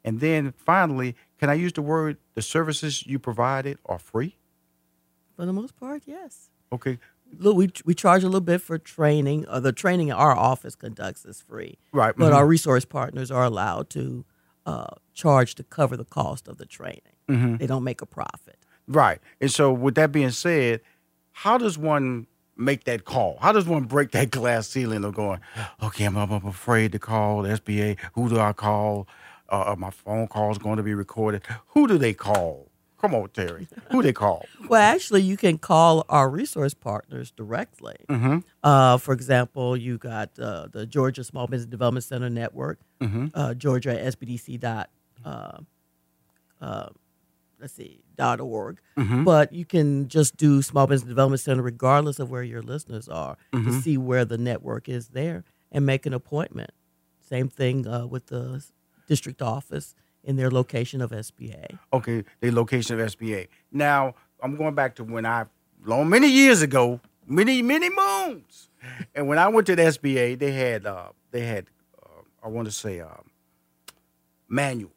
And 0.05 0.21
then 0.21 0.53
finally, 0.57 1.17
can 1.39 1.49
I 1.49 1.55
use 1.55 1.73
the 1.73 1.83
word 1.83 2.19
the 2.35 2.43
services 2.43 3.07
you 3.07 3.19
provided 3.19 3.79
are 3.87 3.99
free? 3.99 4.37
For 5.37 5.47
the 5.47 5.53
most 5.53 5.77
part, 5.77 6.03
yes. 6.07 6.51
Okay, 6.73 6.99
Look, 7.39 7.57
we 7.57 7.71
we 7.85 7.95
charge 7.95 8.23
a 8.23 8.27
little 8.27 8.41
bit 8.41 8.61
for 8.61 8.79
training. 8.79 9.47
Uh, 9.49 9.61
the 9.61 9.73
training 9.73 10.13
our 10.13 10.37
office 10.37 10.75
conducts 10.75 11.25
is 11.25 11.41
free, 11.43 11.79
right. 11.93 12.15
but 12.17 12.33
mhm. 12.33 12.37
our 12.37 12.47
resource 12.47 12.85
partners 12.85 13.31
are 13.31 13.45
allowed 13.45 13.91
to 13.91 14.25
uh, 14.67 14.95
charge 15.13 15.55
to 15.57 15.65
cover 15.65 15.97
the 15.97 16.05
cost 16.05 16.49
of 16.49 16.59
the 16.59 16.67
training. 16.67 17.01
Mhm. 17.29 17.59
They 17.59 17.67
don't 17.67 17.85
make 17.85 18.01
a 18.03 18.07
profit. 18.07 18.59
Right. 18.87 19.21
And 19.41 19.51
so, 19.51 19.73
with 19.73 19.95
that 19.95 20.13
being 20.13 20.31
said, 20.31 20.81
how 21.33 21.59
does 21.59 21.79
one 21.79 22.27
make 22.57 22.85
that 22.85 23.05
call? 23.05 23.39
How 23.41 23.53
does 23.53 23.67
one 23.67 23.85
break 23.85 24.13
that 24.13 24.31
glass 24.39 24.69
ceiling 24.69 25.05
of 25.05 25.15
going, 25.15 25.41
okay, 25.83 26.05
I'm, 26.05 26.17
I'm 26.17 26.31
afraid 26.47 26.93
to 26.93 26.99
call 26.99 27.43
the 27.43 27.51
SBA. 27.51 27.99
Who 28.15 28.29
do 28.29 28.39
I 28.39 28.53
call? 28.53 29.09
Uh, 29.51 29.73
uh, 29.73 29.77
my 29.77 29.91
phone 29.91 30.27
call 30.27 30.51
is 30.51 30.59
going 30.59 30.77
to 30.77 30.83
be 30.83 30.95
recorded. 30.95 31.43
Who 31.69 31.87
do 31.87 31.99
they 31.99 32.15
call? 32.15 32.71
Come 33.05 33.15
on, 33.15 33.29
Terri. 33.29 33.69
Who 33.91 34.03
they 34.03 34.13
call? 34.15 34.47
Well, 34.69 34.81
actually, 34.81 35.21
you 35.23 35.37
can 35.37 35.59
call 35.59 36.07
our 36.09 36.31
resource 36.31 36.73
partners 36.73 37.31
directly. 37.31 37.97
Mm-hmm. 38.09 38.39
Uh, 38.63 38.97
for 38.97 39.13
example, 39.13 39.77
you 39.77 39.99
got 39.99 40.31
uh, 40.39 40.69
the 40.73 40.87
Georgia 40.87 41.23
Small 41.23 41.47
Business 41.47 41.67
Development 41.71 42.03
Center 42.05 42.31
Network, 42.31 42.79
Mm-hmm. 43.03 43.27
uh, 43.35 43.53
Georgia 43.53 43.91
SBDC 43.95 44.59
dot 44.61 44.89
uh, 45.27 45.59
uh, 46.63 46.89
let's 47.61 47.75
see, 47.75 48.01
dot 48.17 48.41
org. 48.41 48.79
But 48.97 49.53
you 49.53 49.67
can 49.67 50.09
just 50.09 50.37
do 50.39 50.63
Small 50.63 50.87
Business 50.87 51.09
Development 51.09 51.41
Center 51.41 51.61
regardless 51.63 52.19
of 52.19 52.31
where 52.31 52.43
your 52.43 52.63
listeners 52.63 53.07
are 53.09 53.37
to 53.53 53.81
see 53.83 53.99
where 53.99 54.25
the 54.25 54.39
network 54.39 54.89
is 54.89 55.09
there 55.09 55.45
and 55.71 55.85
make 55.85 56.07
an 56.07 56.15
appointment. 56.15 56.71
Same 57.21 57.49
thing 57.51 57.87
uh, 57.87 58.07
with 58.07 58.27
the 58.27 58.65
district 59.09 59.43
office 59.43 59.95
in 60.25 60.37
their 60.37 60.51
location 60.51 61.01
of 61.01 61.11
SBA. 61.11 61.79
Okay, 61.93 62.25
the 62.41 62.51
location 62.51 62.99
of 62.99 63.07
SBA. 63.07 63.49
Now 63.71 64.15
I'm 64.43 64.57
going 64.57 64.75
back 64.75 64.97
to 64.97 65.05
when 65.05 65.27
I, 65.27 65.45
long 65.85 66.09
many 66.09 66.29
years 66.29 66.63
ago, 66.63 67.01
many 67.27 67.63
many 67.63 67.91
moons, 67.91 68.69
and 69.15 69.29
when 69.29 69.39
I 69.39 69.49
went 69.49 69.67
to 69.69 69.77
the 69.77 69.83
SBA, 69.83 70.39
they 70.39 70.53
had 70.53 70.87
uh, 70.87 71.09
they 71.31 71.47
had 71.47 71.67
uh, 72.03 72.23
I 72.43 72.49
want 72.49 72.67
to 72.67 72.73
say 72.73 73.01
uh, 73.01 73.09
manuals 74.49 74.93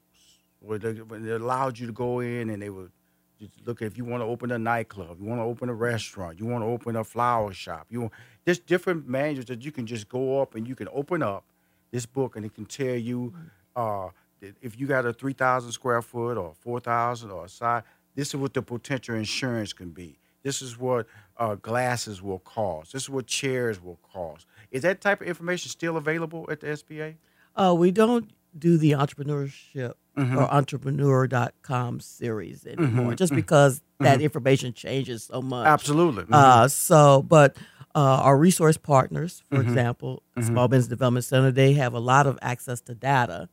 where 0.59 0.77
they, 0.77 0.93
where 0.93 1.19
they 1.19 1.31
allowed 1.31 1.77
you 1.77 1.87
to 1.87 1.93
go 1.93 2.19
in 2.19 2.49
and 2.49 2.61
they 2.61 2.69
would 2.69 2.91
just 3.39 3.51
look 3.65 3.81
if 3.81 3.97
you 3.97 4.03
want 4.03 4.21
to 4.21 4.25
open 4.25 4.51
a 4.51 4.57
nightclub, 4.57 5.17
you 5.19 5.25
want 5.25 5.39
to 5.39 5.45
open 5.45 5.69
a 5.69 5.73
restaurant, 5.73 6.39
you 6.39 6.45
want 6.45 6.63
to 6.63 6.67
open 6.67 6.95
a 6.95 7.03
flower 7.03 7.53
shop, 7.53 7.87
you 7.89 8.01
want 8.01 8.13
there's 8.45 8.59
different 8.59 9.07
manuals 9.07 9.45
that 9.45 9.63
you 9.63 9.71
can 9.71 9.85
just 9.85 10.07
go 10.09 10.41
up 10.41 10.55
and 10.55 10.67
you 10.67 10.75
can 10.75 10.87
open 10.91 11.21
up 11.21 11.43
this 11.91 12.05
book 12.05 12.35
and 12.35 12.45
it 12.45 12.53
can 12.55 12.65
tell 12.65 12.95
you 12.95 13.33
uh, 13.75 14.07
if 14.41 14.79
you 14.79 14.87
got 14.87 15.05
a 15.05 15.13
three 15.13 15.33
thousand 15.33 15.71
square 15.71 16.01
foot 16.01 16.37
or 16.37 16.53
four 16.59 16.79
thousand 16.79 17.31
or 17.31 17.45
a 17.45 17.49
side, 17.49 17.83
this 18.15 18.29
is 18.29 18.35
what 18.35 18.53
the 18.53 18.61
potential 18.61 19.15
insurance 19.15 19.73
can 19.73 19.89
be. 19.91 20.17
This 20.43 20.61
is 20.61 20.77
what 20.77 21.07
uh, 21.37 21.55
glasses 21.55 22.21
will 22.21 22.39
cost. 22.39 22.93
This 22.93 23.03
is 23.03 23.09
what 23.09 23.27
chairs 23.27 23.81
will 23.81 23.99
cost. 24.13 24.45
Is 24.71 24.83
that 24.83 25.01
type 25.01 25.21
of 25.21 25.27
information 25.27 25.69
still 25.69 25.97
available 25.97 26.47
at 26.49 26.61
the 26.61 26.67
SBA? 26.67 27.15
Uh, 27.55 27.75
we 27.77 27.91
don't 27.91 28.31
do 28.57 28.77
the 28.77 28.91
entrepreneurship 28.91 29.93
or 30.15 30.51
entrepreneur.com 30.51 31.99
series 31.99 32.65
anymore 32.65 33.13
just 33.13 33.33
because 33.35 33.81
that 33.99 34.21
information 34.21 34.73
changes 34.73 35.23
so 35.25 35.41
much. 35.41 35.67
Absolutely. 35.67 36.25
Uh, 36.31 36.67
so, 36.67 37.21
but 37.21 37.55
uh, 37.93 37.99
our 37.99 38.37
resource 38.37 38.77
partners, 38.77 39.43
for 39.49 39.61
example, 39.61 40.23
Small 40.41 40.67
Business 40.67 40.87
Development 40.87 41.23
Center, 41.25 41.51
they 41.51 41.73
have 41.73 41.93
a 41.93 41.99
lot 41.99 42.25
of 42.25 42.39
access 42.41 42.81
to 42.81 42.95
data 42.95 43.47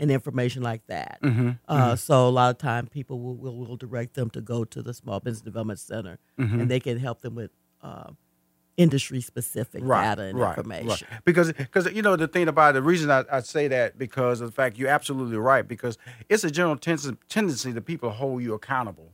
and 0.00 0.10
information 0.10 0.62
like 0.62 0.86
that. 0.88 1.18
Uh, 1.68 1.96
so, 1.96 2.28
a 2.28 2.30
lot 2.30 2.50
of 2.50 2.58
time 2.58 2.86
people 2.86 3.20
will, 3.20 3.36
will, 3.36 3.56
will 3.56 3.76
direct 3.76 4.14
them 4.14 4.30
to 4.30 4.40
go 4.40 4.64
to 4.64 4.82
the 4.82 4.92
Small 4.94 5.20
Business 5.20 5.42
Development 5.42 5.78
Center 5.78 6.18
and 6.36 6.68
they 6.70 6.80
can 6.80 6.98
help 6.98 7.20
them 7.22 7.34
with 7.34 7.50
uh, 7.82 8.10
industry 8.76 9.20
specific 9.20 9.82
data 10.16 10.22
and 10.22 10.38
information. 10.58 11.06
Because 11.24 11.52
because 11.52 11.92
you 11.92 12.02
know 12.02 12.16
the 12.16 12.28
thing 12.28 12.48
about 12.48 12.70
it, 12.70 12.72
the 12.74 12.82
reason 12.82 13.10
I, 13.10 13.24
I 13.30 13.40
say 13.40 13.68
that 13.68 13.98
because 13.98 14.40
of 14.40 14.48
the 14.48 14.52
fact 14.52 14.78
you're 14.78 14.88
absolutely 14.88 15.36
right 15.36 15.66
because 15.66 15.98
it's 16.28 16.44
a 16.44 16.50
general 16.50 16.76
tendency, 16.76 17.16
tendency 17.28 17.72
that 17.72 17.82
people 17.82 18.10
hold 18.10 18.42
you 18.42 18.54
accountable 18.54 19.12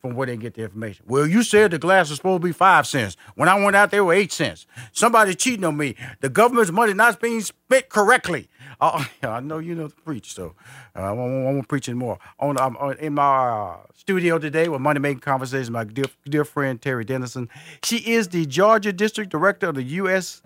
from 0.00 0.14
where 0.14 0.26
they 0.26 0.36
get 0.36 0.54
the 0.54 0.62
information. 0.62 1.04
Well, 1.08 1.26
you 1.26 1.42
said 1.42 1.70
the 1.70 1.78
glass 1.78 2.10
was 2.10 2.18
supposed 2.18 2.42
to 2.42 2.46
be 2.46 2.52
five 2.52 2.86
cents. 2.86 3.16
When 3.34 3.48
I 3.48 3.62
went 3.62 3.76
out 3.76 3.90
there, 3.90 4.00
it 4.00 4.04
was 4.04 4.16
eight 4.16 4.32
cents. 4.32 4.66
Somebody 4.92 5.34
cheating 5.34 5.64
on 5.64 5.76
me. 5.76 5.94
The 6.20 6.28
government's 6.28 6.70
money 6.70 6.92
not 6.92 7.20
being 7.20 7.40
spent 7.40 7.88
correctly. 7.88 8.48
Uh, 8.80 9.02
I 9.22 9.40
know 9.40 9.58
you 9.58 9.74
know 9.74 9.88
to 9.88 9.94
preach, 9.94 10.34
so 10.34 10.54
uh, 10.94 11.00
I 11.00 11.12
won't, 11.12 11.46
I 11.46 11.50
won't 11.50 11.66
preach 11.66 11.88
anymore. 11.88 12.18
On, 12.38 12.58
I'm 12.58 12.76
on, 12.76 12.98
in 12.98 13.14
my 13.14 13.48
uh, 13.48 13.76
studio 13.94 14.38
today 14.38 14.68
with 14.68 14.82
Money 14.82 15.00
Making 15.00 15.20
Conversations, 15.20 15.70
my 15.70 15.84
dear, 15.84 16.04
dear 16.28 16.44
friend 16.44 16.78
Terri 16.78 17.06
Denison. 17.06 17.48
She 17.82 17.96
is 17.96 18.28
the 18.28 18.44
Georgia 18.44 18.92
District 18.92 19.30
Director 19.30 19.68
of 19.68 19.76
the 19.76 19.82
U.S. 19.82 20.42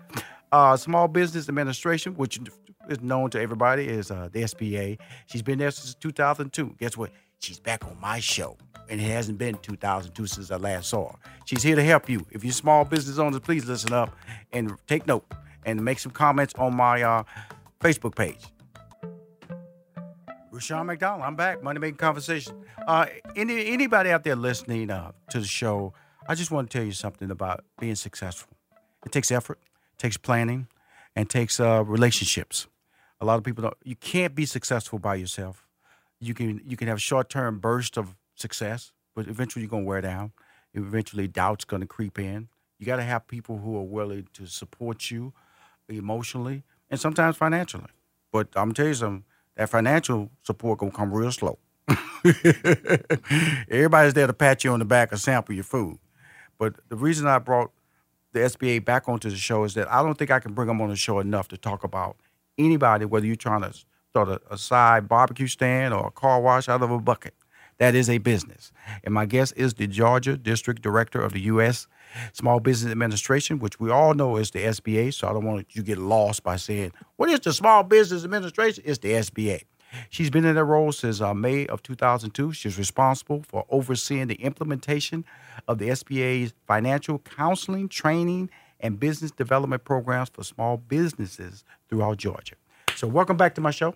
Uh, 0.51 0.77
Small 0.77 1.09
Business 1.09 1.49
Administration, 1.49 2.15
which 2.15 2.39
is 2.87 3.01
known 3.01 3.29
to 3.31 3.41
everybody 3.41 3.89
as 3.89 4.11
uh, 4.11 4.29
the 4.31 4.43
SBA. 4.43 4.97
She's 5.25 5.41
been 5.41 5.59
there 5.59 5.71
since 5.71 5.93
2002. 5.95 6.75
Guess 6.79 6.95
what? 6.95 7.11
She's 7.39 7.59
back 7.59 7.85
on 7.85 7.99
my 7.99 8.21
show, 8.21 8.55
and 8.89 9.01
it 9.01 9.05
hasn't 9.05 9.39
been 9.39 9.55
2002 9.55 10.25
since 10.27 10.51
I 10.51 10.55
last 10.55 10.89
saw 10.89 11.09
her. 11.11 11.17
She's 11.45 11.63
here 11.63 11.75
to 11.75 11.83
help 11.83 12.09
you. 12.09 12.25
If 12.31 12.45
you're 12.45 12.53
small 12.53 12.85
business 12.85 13.17
owners, 13.17 13.41
please 13.41 13.65
listen 13.65 13.91
up 13.91 14.15
and 14.53 14.71
take 14.87 15.05
note 15.05 15.25
and 15.65 15.83
make 15.83 15.99
some 15.99 16.11
comments 16.11 16.53
on 16.57 16.75
my 16.75 17.01
uh, 17.01 17.23
Facebook 17.81 18.15
page. 18.15 18.45
Rushion 20.51 20.85
McDonald, 20.85 21.23
I'm 21.23 21.35
back. 21.35 21.63
Money 21.63 21.79
Making 21.79 21.97
Conversation. 21.97 22.63
Uh, 22.85 23.07
any 23.35 23.67
anybody 23.71 24.11
out 24.11 24.23
there 24.23 24.35
listening 24.35 24.91
uh, 24.91 25.11
to 25.29 25.39
the 25.39 25.47
show, 25.47 25.93
I 26.27 26.35
just 26.35 26.51
want 26.51 26.69
to 26.69 26.77
tell 26.77 26.85
you 26.85 26.91
something 26.91 27.31
about 27.31 27.63
being 27.79 27.95
successful. 27.95 28.55
It 29.05 29.11
takes 29.11 29.31
effort, 29.31 29.59
takes 29.97 30.17
planning, 30.17 30.67
and 31.15 31.29
takes 31.29 31.59
uh, 31.59 31.83
relationships. 31.83 32.67
A 33.19 33.25
lot 33.25 33.37
of 33.37 33.43
people 33.43 33.63
don't. 33.63 33.77
You 33.83 33.95
can't 33.95 34.35
be 34.35 34.45
successful 34.45 34.99
by 34.99 35.15
yourself. 35.15 35.65
You 36.19 36.35
can 36.35 36.61
you 36.63 36.77
can 36.77 36.87
have 36.87 37.01
short 37.01 37.29
term 37.29 37.59
bursts 37.59 37.97
of 37.97 38.15
success, 38.35 38.91
but 39.15 39.27
eventually 39.27 39.63
you're 39.63 39.71
gonna 39.71 39.85
wear 39.85 40.01
down. 40.01 40.33
Eventually, 40.75 41.27
doubt's 41.27 41.65
gonna 41.65 41.87
creep 41.87 42.19
in. 42.19 42.49
You 42.77 42.85
got 42.85 42.95
to 42.95 43.03
have 43.03 43.27
people 43.27 43.59
who 43.59 43.77
are 43.77 43.83
willing 43.83 44.27
to 44.33 44.47
support 44.47 45.11
you 45.11 45.33
emotionally 45.87 46.63
and 46.91 46.99
sometimes 46.99 47.37
financially. 47.37 47.89
But 48.31 48.49
I'm 48.55 48.65
gonna 48.65 48.73
tell 48.73 48.87
you 48.87 48.93
something. 48.93 49.23
That 49.55 49.69
financial 49.69 50.29
support 50.43 50.79
gonna 50.79 50.91
come 50.91 51.11
real 51.13 51.31
slow. 51.31 51.57
Everybody's 53.69 54.13
there 54.13 54.27
to 54.27 54.33
pat 54.33 54.63
you 54.63 54.71
on 54.71 54.79
the 54.79 54.85
back 54.85 55.11
or 55.11 55.17
sample 55.17 55.55
your 55.55 55.63
food. 55.63 55.97
But 56.59 56.75
the 56.89 56.95
reason 56.95 57.27
I 57.27 57.39
brought 57.39 57.71
the 58.33 58.39
SBA 58.39 58.85
back 58.85 59.09
onto 59.09 59.29
the 59.29 59.35
show 59.35 59.63
is 59.63 59.73
that 59.73 59.91
I 59.91 60.01
don't 60.03 60.17
think 60.17 60.31
I 60.31 60.39
can 60.39 60.53
bring 60.53 60.67
them 60.67 60.81
on 60.81 60.89
the 60.89 60.95
show 60.95 61.19
enough 61.19 61.47
to 61.49 61.57
talk 61.57 61.83
about 61.83 62.17
anybody, 62.57 63.05
whether 63.05 63.25
you're 63.25 63.35
trying 63.35 63.61
to 63.61 63.73
start 64.09 64.29
a, 64.29 64.41
a 64.49 64.57
side 64.57 65.07
barbecue 65.09 65.47
stand 65.47 65.93
or 65.93 66.07
a 66.07 66.11
car 66.11 66.39
wash 66.39 66.69
out 66.69 66.81
of 66.81 66.91
a 66.91 66.99
bucket. 66.99 67.33
That 67.81 67.95
is 67.95 68.11
a 68.11 68.19
business. 68.19 68.71
And 69.03 69.11
my 69.11 69.25
guest 69.25 69.53
is 69.57 69.73
the 69.73 69.87
Georgia 69.87 70.37
District 70.37 70.83
Director 70.83 71.19
of 71.19 71.33
the 71.33 71.39
U.S. 71.53 71.87
Small 72.31 72.59
Business 72.59 72.91
Administration, 72.91 73.57
which 73.57 73.79
we 73.79 73.89
all 73.89 74.13
know 74.13 74.37
is 74.37 74.51
the 74.51 74.59
SBA. 74.59 75.15
So 75.15 75.27
I 75.27 75.33
don't 75.33 75.45
want 75.45 75.65
you 75.71 75.81
to 75.81 75.85
get 75.87 75.97
lost 75.97 76.43
by 76.43 76.57
saying, 76.57 76.91
what 77.15 77.27
is 77.31 77.39
the 77.39 77.51
Small 77.51 77.81
Business 77.81 78.23
Administration? 78.23 78.83
It's 78.85 78.99
the 78.99 79.13
SBA. 79.13 79.63
She's 80.11 80.29
been 80.29 80.45
in 80.45 80.53
that 80.53 80.63
role 80.63 80.91
since 80.91 81.21
uh, 81.21 81.33
May 81.33 81.65
of 81.65 81.81
2002. 81.81 82.53
She's 82.53 82.77
responsible 82.77 83.41
for 83.47 83.65
overseeing 83.71 84.27
the 84.27 84.35
implementation 84.35 85.25
of 85.67 85.79
the 85.79 85.89
SBA's 85.89 86.53
financial 86.67 87.17
counseling, 87.17 87.89
training, 87.89 88.51
and 88.79 88.99
business 88.99 89.31
development 89.31 89.85
programs 89.85 90.29
for 90.29 90.43
small 90.43 90.77
businesses 90.77 91.63
throughout 91.89 92.17
Georgia. 92.17 92.57
So, 92.95 93.07
welcome 93.07 93.37
back 93.37 93.55
to 93.55 93.61
my 93.61 93.71
show. 93.71 93.95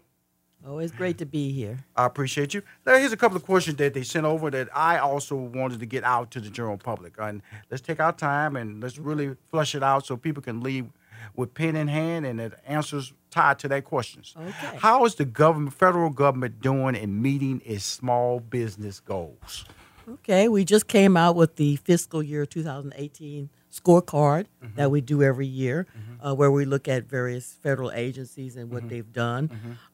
Always 0.68 0.92
great 0.92 1.20
to 1.20 1.26
be 1.26 1.52
here. 1.52 1.86
I 1.96 2.06
appreciate 2.06 2.54
you. 2.54 2.64
Now, 2.86 2.98
here's 2.98 3.12
a 3.12 3.18
couple 3.18 3.38
of 3.38 3.46
questions 3.46 3.78
that 3.78 3.94
they 3.94 4.02
sent 4.04 4.26
over 4.26 4.50
that 4.50 4.68
I 4.76 4.98
also 4.98 5.36
wanted 5.36 5.80
to 5.80 5.86
get 5.86 6.04
out 6.04 6.32
to 6.32 6.40
the 6.40 6.50
general 6.50 6.78
public. 6.78 7.14
And 7.20 7.44
let's 7.70 7.82
take 7.82 8.00
our 8.00 8.12
time 8.12 8.56
and 8.56 8.82
let's 8.82 8.98
really 8.98 9.36
flush 9.52 9.76
it 9.76 9.84
out 9.84 10.08
so 10.08 10.18
people 10.18 10.42
can 10.42 10.62
leave 10.62 10.88
with 11.36 11.54
pen 11.54 11.76
in 11.76 11.88
hand 11.88 12.26
and 12.26 12.40
the 12.40 12.52
answers 12.66 13.14
tied 13.30 13.60
to 13.60 13.68
their 13.68 13.82
questions. 13.82 14.34
Okay. 14.38 14.78
How 14.78 15.06
is 15.06 15.16
the 15.16 15.26
government, 15.26 15.74
federal 15.74 16.10
government, 16.10 16.62
doing 16.62 16.96
in 16.96 17.22
meeting 17.22 17.62
its 17.64 17.84
small 17.84 18.40
business 18.40 19.00
goals? 19.00 19.66
Okay, 20.08 20.48
we 20.48 20.64
just 20.64 20.88
came 20.88 21.18
out 21.18 21.36
with 21.36 21.56
the 21.56 21.78
fiscal 21.78 22.22
year 22.22 22.46
2018 22.46 23.50
scorecard 23.72 24.46
that 24.76 24.90
we 24.92 25.02
do 25.02 25.22
every 25.24 25.48
year, 25.48 25.88
uh, 26.22 26.34
where 26.34 26.52
we 26.52 26.64
look 26.64 26.88
at 26.88 27.06
various 27.06 27.54
federal 27.54 27.92
agencies 27.92 28.56
and 28.56 28.72
what 28.72 28.88
they've 28.88 29.12
done. 29.12 29.50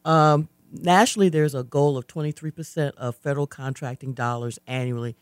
Um, 0.06 0.50
nationally, 0.72 1.30
there's 1.30 1.56
a 1.56 1.64
goal 1.64 1.98
of 1.98 2.08
23% 2.08 2.92
of 2.98 3.16
federal 3.16 3.48
contracting 3.48 4.14
dollars 4.14 4.60
annually 4.68 5.16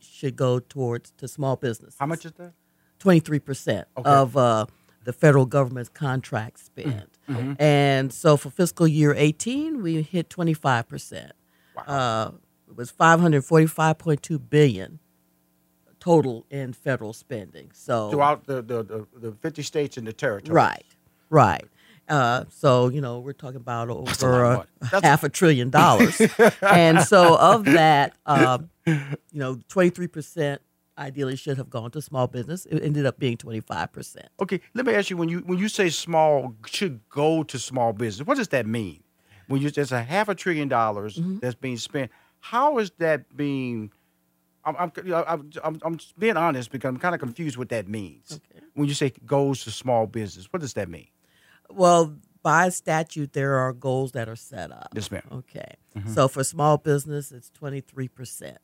should 0.00 0.36
go 0.36 0.58
towards 0.60 1.10
to 1.12 1.26
small 1.26 1.56
business. 1.56 1.96
How 1.98 2.06
much 2.06 2.24
is 2.24 2.32
that? 2.32 2.52
23% 3.00 3.84
of 3.96 4.36
uh, 4.36 4.66
the 5.04 5.12
federal 5.12 5.46
government's 5.46 5.88
contract 5.88 6.60
spend. 6.60 7.08
And 7.58 8.12
so 8.12 8.36
for 8.36 8.50
fiscal 8.50 8.86
year 8.86 9.14
18, 9.16 9.82
we 9.82 10.02
hit 10.02 10.28
25%. 10.28 11.30
Uh, 11.86 12.30
it 12.68 12.76
was 12.76 12.92
545.2 12.92 14.50
billion 14.50 14.98
total 15.98 16.46
in 16.50 16.72
federal 16.72 17.12
spending. 17.12 17.70
So 17.72 18.10
Throughout 18.10 18.46
the, 18.46 18.62
the, 18.62 18.82
the, 18.82 19.06
the 19.14 19.32
50 19.32 19.62
states 19.62 19.96
and 19.96 20.06
the 20.06 20.12
territories. 20.12 20.54
right, 20.54 20.84
right. 21.30 21.64
Uh, 22.08 22.44
so 22.50 22.88
you 22.88 23.00
know 23.00 23.20
we're 23.20 23.32
talking 23.32 23.56
about 23.56 23.88
over 23.88 24.10
of 24.44 24.66
a 24.92 25.00
half 25.02 25.22
a 25.24 25.28
trillion 25.28 25.70
dollars, 25.70 26.20
and 26.62 27.00
so 27.02 27.36
of 27.38 27.64
that, 27.64 28.14
um, 28.26 28.68
you 28.86 28.98
know, 29.32 29.58
23 29.68 30.06
percent 30.08 30.60
ideally 30.98 31.36
should 31.36 31.56
have 31.56 31.70
gone 31.70 31.90
to 31.92 32.02
small 32.02 32.26
business. 32.26 32.66
It 32.66 32.80
ended 32.82 33.06
up 33.06 33.18
being 33.18 33.36
25 33.36 33.92
percent. 33.92 34.26
Okay, 34.40 34.60
let 34.74 34.84
me 34.84 34.94
ask 34.94 35.10
you 35.10 35.16
when 35.16 35.28
you 35.28 35.38
when 35.40 35.58
you 35.58 35.68
say 35.68 35.88
small 35.90 36.54
should 36.66 37.00
go 37.08 37.44
to 37.44 37.58
small 37.58 37.92
business, 37.92 38.26
what 38.26 38.36
does 38.36 38.48
that 38.48 38.66
mean? 38.66 39.02
When 39.46 39.60
you 39.62 39.70
there's 39.70 39.92
a 39.92 40.02
half 40.02 40.28
a 40.28 40.34
trillion 40.34 40.68
dollars 40.68 41.16
Mm-hmm. 41.16 41.38
that's 41.38 41.54
being 41.54 41.76
spent, 41.78 42.10
how 42.40 42.78
is 42.78 42.90
that 42.98 43.34
being? 43.36 43.90
I'm 44.64 44.76
I'm, 44.78 44.92
I'm, 45.04 45.50
I'm, 45.64 45.78
I'm 45.84 45.98
being 46.18 46.36
honest 46.36 46.70
because 46.70 46.88
I'm 46.88 46.98
kind 46.98 47.14
of 47.14 47.20
confused 47.20 47.56
what 47.56 47.68
that 47.70 47.88
means. 47.88 48.32
Okay. 48.54 48.64
When 48.74 48.88
you 48.88 48.94
say 48.94 49.12
goes 49.26 49.64
to 49.64 49.70
small 49.70 50.06
business, 50.06 50.46
what 50.50 50.60
does 50.60 50.74
that 50.74 50.88
mean? 50.88 51.08
Well, 51.74 52.16
by 52.42 52.68
statute, 52.70 53.32
there 53.32 53.54
are 53.56 53.72
goals 53.72 54.12
that 54.12 54.28
are 54.28 54.36
set 54.36 54.72
up. 54.72 54.88
Yes, 54.94 55.10
ma'am. 55.10 55.22
Okay. 55.30 55.74
Mm-hmm. 55.96 56.12
So 56.12 56.28
for 56.28 56.42
small 56.44 56.76
business, 56.76 57.32
it's 57.32 57.50
23%. 57.50 58.14
percent 58.14 58.58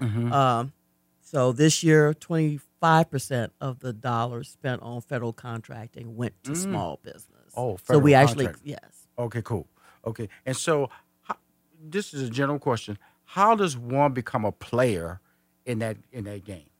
mm-hmm. 0.00 0.32
Um, 0.32 0.72
so 1.20 1.52
this 1.52 1.82
year, 1.82 2.14
25% 2.14 3.50
of 3.60 3.80
the 3.80 3.92
dollars 3.92 4.48
spent 4.48 4.80
on 4.80 5.02
federal 5.02 5.34
contracting 5.34 6.16
went 6.16 6.42
to 6.44 6.52
mm. 6.52 6.56
small 6.56 7.00
business. 7.02 7.52
Oh, 7.54 7.76
so 7.84 7.98
we 7.98 8.12
federal 8.12 8.16
actually, 8.16 8.44
contracting. 8.46 8.70
yes. 8.70 9.06
Okay, 9.18 9.42
cool. 9.42 9.66
Okay, 10.06 10.30
and 10.46 10.56
so 10.56 10.88
how, 11.22 11.36
this 11.78 12.14
is 12.14 12.22
a 12.22 12.30
general 12.30 12.58
question: 12.58 12.98
How 13.24 13.54
does 13.54 13.76
one 13.76 14.12
become 14.12 14.46
a 14.46 14.52
player 14.52 15.20
in 15.66 15.80
that 15.80 15.98
in 16.12 16.24
that 16.24 16.46
game? 16.46 16.70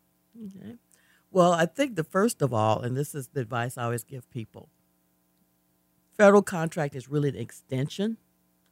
Okay. 0.47 0.77
Well, 1.31 1.53
I 1.53 1.67
think 1.67 1.97
the 1.97 2.05
first 2.05 2.41
of 2.41 2.55
all, 2.55 2.81
and 2.81 2.97
this 2.97 3.15
is 3.15 3.29
the 3.29 3.41
advice 3.41 3.77
I 3.77 3.85
always 3.85 4.05
give 4.05 4.31
people 4.31 4.71
federal 6.19 6.43
contract 6.43 6.95
is 6.95 7.09
really 7.09 7.31
an 7.31 7.37
extension 7.37 8.19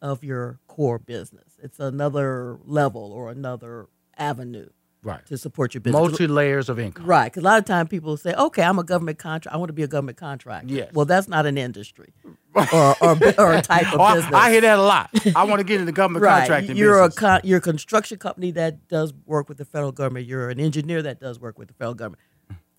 of 0.03 0.23
your 0.23 0.59
core 0.67 0.99
business. 0.99 1.57
It's 1.63 1.81
another 1.81 2.59
level 2.65 3.13
or 3.13 3.31
another 3.31 3.87
avenue 4.19 4.69
Right. 5.03 5.25
to 5.27 5.39
support 5.39 5.73
your 5.73 5.81
business. 5.83 6.01
Multi 6.01 6.27
layers 6.27 6.69
of 6.69 6.81
income. 6.81 7.07
Right, 7.07 7.27
because 7.33 7.43
a 7.43 7.45
lot 7.45 7.59
of 7.61 7.65
times 7.65 7.89
people 7.89 8.17
say, 8.17 8.35
"Okay, 8.35 8.63
I'm 8.63 8.79
a 8.81 8.83
government 8.83 9.19
contract. 9.19 9.55
I 9.55 9.59
want 9.59 9.69
to 9.69 9.73
be 9.73 9.85
a 9.85 9.87
government 9.87 10.19
contractor." 10.19 10.75
Yes. 10.75 10.91
Well, 10.93 11.07
that's 11.07 11.29
not 11.29 11.47
an 11.47 11.57
industry 11.57 12.13
or, 12.55 12.97
or, 13.01 13.17
or 13.39 13.53
a 13.55 13.63
type 13.63 13.93
of 13.95 14.01
Oh, 14.01 14.03
I- 14.03 14.15
business. 14.17 14.35
I, 14.35 14.51
hear 14.51 14.61
that 14.63 14.79
a 14.79 14.83
lot. 14.83 15.11
I 15.37 15.45
want 15.45 15.61
to 15.61 15.65
get 15.65 15.79
into 15.81 15.93
government 15.93 16.25
right. 16.25 16.39
contracting 16.41 16.77
You're 16.77 16.97
business. 17.07 17.17
a 17.17 17.21
con- 17.21 17.41
you're 17.45 17.59
a 17.59 17.63
construction 17.63 18.19
company 18.19 18.51
that 18.53 18.89
does 18.89 19.15
work 19.27 19.49
with 19.49 19.59
the 19.59 19.65
federal 19.65 19.93
government. 19.93 20.27
You're 20.27 20.51
an 20.51 20.59
engineer 20.59 21.03
that 21.03 21.21
does 21.21 21.39
work 21.39 21.57
with 21.57 21.69
the 21.69 21.75
federal 21.75 21.95
government. 21.95 22.21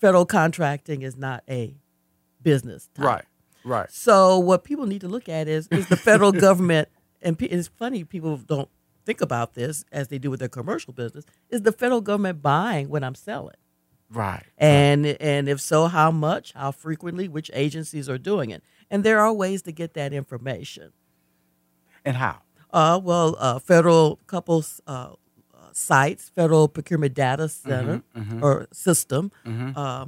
Federal 0.02 0.26
contracting 0.26 1.04
is 1.04 1.16
not 1.16 1.44
a 1.50 1.78
business. 2.44 2.90
Type. 2.94 3.06
right. 3.06 3.26
Right. 3.68 3.92
So 3.92 4.40
what 4.40 4.64
people 4.64 4.86
need 4.86 5.02
to 5.02 5.08
look 5.10 5.28
at 5.30 5.48
is 5.48 5.68
is 5.72 5.88
the 5.88 5.98
federal 5.98 6.32
government, 6.48 6.88
and 7.22 7.40
it's 7.42 7.68
funny 7.68 8.04
people 8.04 8.38
don't 8.38 8.70
think 9.06 9.22
about 9.22 9.54
this 9.54 9.84
as 9.92 10.08
they 10.08 10.18
do 10.18 10.30
with 10.32 10.40
their 10.40 10.50
commercial 10.50 10.94
business. 10.94 11.26
Is 11.50 11.62
the 11.64 11.72
federal 11.72 12.02
government 12.02 12.42
buying 12.42 12.90
what 12.90 13.04
I'm 13.04 13.16
selling? 13.16 13.56
Right. 14.10 14.44
and 14.58 15.06
and 15.06 15.50
if 15.50 15.60
so 15.60 15.88
how 15.88 16.12
much 16.12 16.54
how 16.54 16.72
frequently 16.72 17.28
which 17.28 17.52
agencies 17.54 18.08
are 18.08 18.18
doing 18.18 18.52
it 18.52 18.64
and 18.90 19.04
there 19.04 19.20
are 19.20 19.34
ways 19.34 19.62
to 19.64 19.74
get 19.74 19.96
that 19.96 20.14
information 20.14 20.94
And 22.06 22.16
how? 22.16 22.38
uh, 22.72 23.02
well 23.04 23.36
uh, 23.38 23.60
federal 23.60 24.16
couples 24.26 24.80
uh, 24.88 25.10
sites 25.74 26.30
federal 26.30 26.70
procurement 26.70 27.14
data 27.16 27.50
center 27.50 28.02
or 28.42 28.68
system 28.72 29.30
uh, 29.76 30.06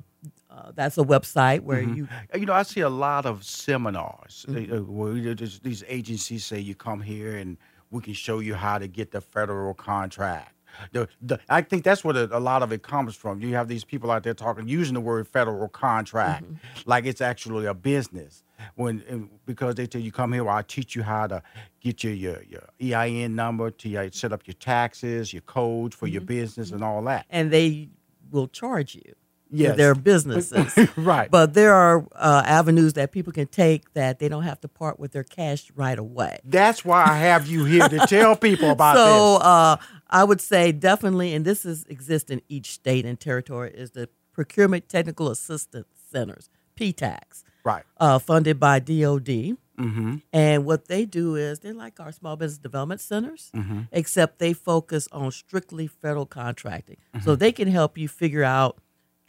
uh, 0.49 0.71
that's 0.73 0.97
a 0.97 1.03
website 1.03 1.61
where 1.61 1.81
you 1.81 2.07
You 2.35 2.45
know, 2.45 2.53
I 2.53 2.63
see 2.63 2.81
a 2.81 2.89
lot 2.89 3.25
of 3.25 3.43
seminars 3.43 4.45
uh, 4.49 4.53
uh, 4.53 4.81
where 4.81 5.13
you 5.13 5.21
know, 5.29 5.33
just 5.33 5.63
these 5.63 5.83
agencies 5.87 6.43
say 6.45 6.59
you 6.59 6.75
come 6.75 7.01
here 7.01 7.35
and 7.37 7.57
we 7.91 8.01
can 8.01 8.13
show 8.13 8.39
you 8.39 8.55
how 8.55 8.77
to 8.79 8.87
get 8.87 9.11
the 9.11 9.21
federal 9.21 9.73
contract. 9.73 10.53
The, 10.91 11.07
the, 11.21 11.39
I 11.49 11.61
think 11.61 11.83
that's 11.83 12.03
what 12.03 12.15
a, 12.15 12.35
a 12.35 12.39
lot 12.39 12.61
of 12.63 12.71
it 12.71 12.83
comes 12.83 13.15
from. 13.15 13.41
You 13.41 13.55
have 13.55 13.67
these 13.67 13.83
people 13.83 14.11
out 14.11 14.23
there 14.23 14.35
talking, 14.35 14.67
using 14.67 14.93
the 14.93 15.01
word 15.01 15.27
federal 15.27 15.67
contract 15.67 16.45
like 16.85 17.05
it's 17.05 17.21
actually 17.21 17.65
a 17.65 17.73
business. 17.73 18.43
When 18.75 19.29
because 19.45 19.75
they 19.75 19.87
tell 19.87 20.01
you 20.01 20.11
come 20.11 20.33
here, 20.33 20.43
well, 20.43 20.55
I 20.55 20.61
teach 20.61 20.95
you 20.95 21.01
how 21.03 21.27
to 21.27 21.41
get 21.79 22.03
your 22.03 22.13
your, 22.13 22.43
your 22.79 22.95
EIN 22.97 23.35
number 23.35 23.71
to 23.71 23.95
uh, 23.97 24.09
set 24.11 24.31
up 24.31 24.45
your 24.45 24.53
taxes, 24.55 25.31
your 25.33 25.41
codes 25.43 25.95
for 25.95 26.07
your 26.07 26.21
business, 26.21 26.71
and 26.71 26.83
all 26.83 27.01
that. 27.03 27.25
and 27.29 27.51
they 27.51 27.89
will 28.31 28.47
charge 28.47 28.95
you 28.95 29.15
Yes. 29.51 29.77
their 29.77 29.95
businesses 30.11 30.77
right. 30.95 31.31
but 31.31 31.53
there 31.55 31.73
are 31.73 32.05
uh, 32.15 32.43
avenues 32.45 32.93
that 32.93 33.11
people 33.11 33.33
can 33.33 33.47
take 33.47 33.93
that 33.93 34.19
they 34.19 34.29
don't 34.29 34.43
have 34.43 34.59
to 34.61 34.67
part 34.67 34.99
with 34.99 35.11
their 35.11 35.23
cash 35.23 35.71
right 35.75 35.97
away 35.97 36.39
That's 36.45 36.85
why 36.85 37.03
I 37.03 37.17
have 37.17 37.47
you 37.47 37.65
here 37.65 37.87
to 37.89 37.99
tell 38.07 38.35
people 38.35 38.69
about 38.71 38.95
so 39.03 39.33
this. 39.39 39.45
uh, 39.47 39.77
I 40.11 40.23
would 40.23 40.41
say 40.41 40.71
definitely, 40.71 41.33
and 41.35 41.45
this 41.45 41.65
is 41.65 41.85
exists 41.89 42.29
in 42.31 42.41
each 42.49 42.71
state 42.71 43.05
and 43.05 43.19
territory, 43.19 43.71
is 43.73 43.91
the 43.91 44.09
Procurement 44.33 44.87
Technical 44.89 45.29
Assistance 45.29 45.87
Centers 46.11 46.49
(PTACs), 46.77 47.43
Right. 47.63 47.83
uh, 47.97 48.19
funded 48.19 48.59
by 48.59 48.79
DoD. 48.79 49.57
Mm-hmm. 49.79 50.15
And 50.33 50.65
what 50.65 50.87
they 50.87 51.05
do 51.05 51.35
is 51.35 51.59
they're 51.59 51.73
like 51.73 51.99
our 51.99 52.11
small 52.11 52.35
business 52.35 52.57
development 52.57 53.01
centers, 53.01 53.49
Mm-hmm. 53.55 53.81
except 53.91 54.39
they 54.39 54.53
focus 54.53 55.07
on 55.11 55.31
strictly 55.31 55.87
federal 55.87 56.25
contracting. 56.25 56.97
Mm-hmm. 57.13 57.23
So 57.25 57.35
they 57.35 57.51
can 57.51 57.67
help 57.67 57.97
you 57.97 58.07
figure 58.07 58.43
out, 58.43 58.77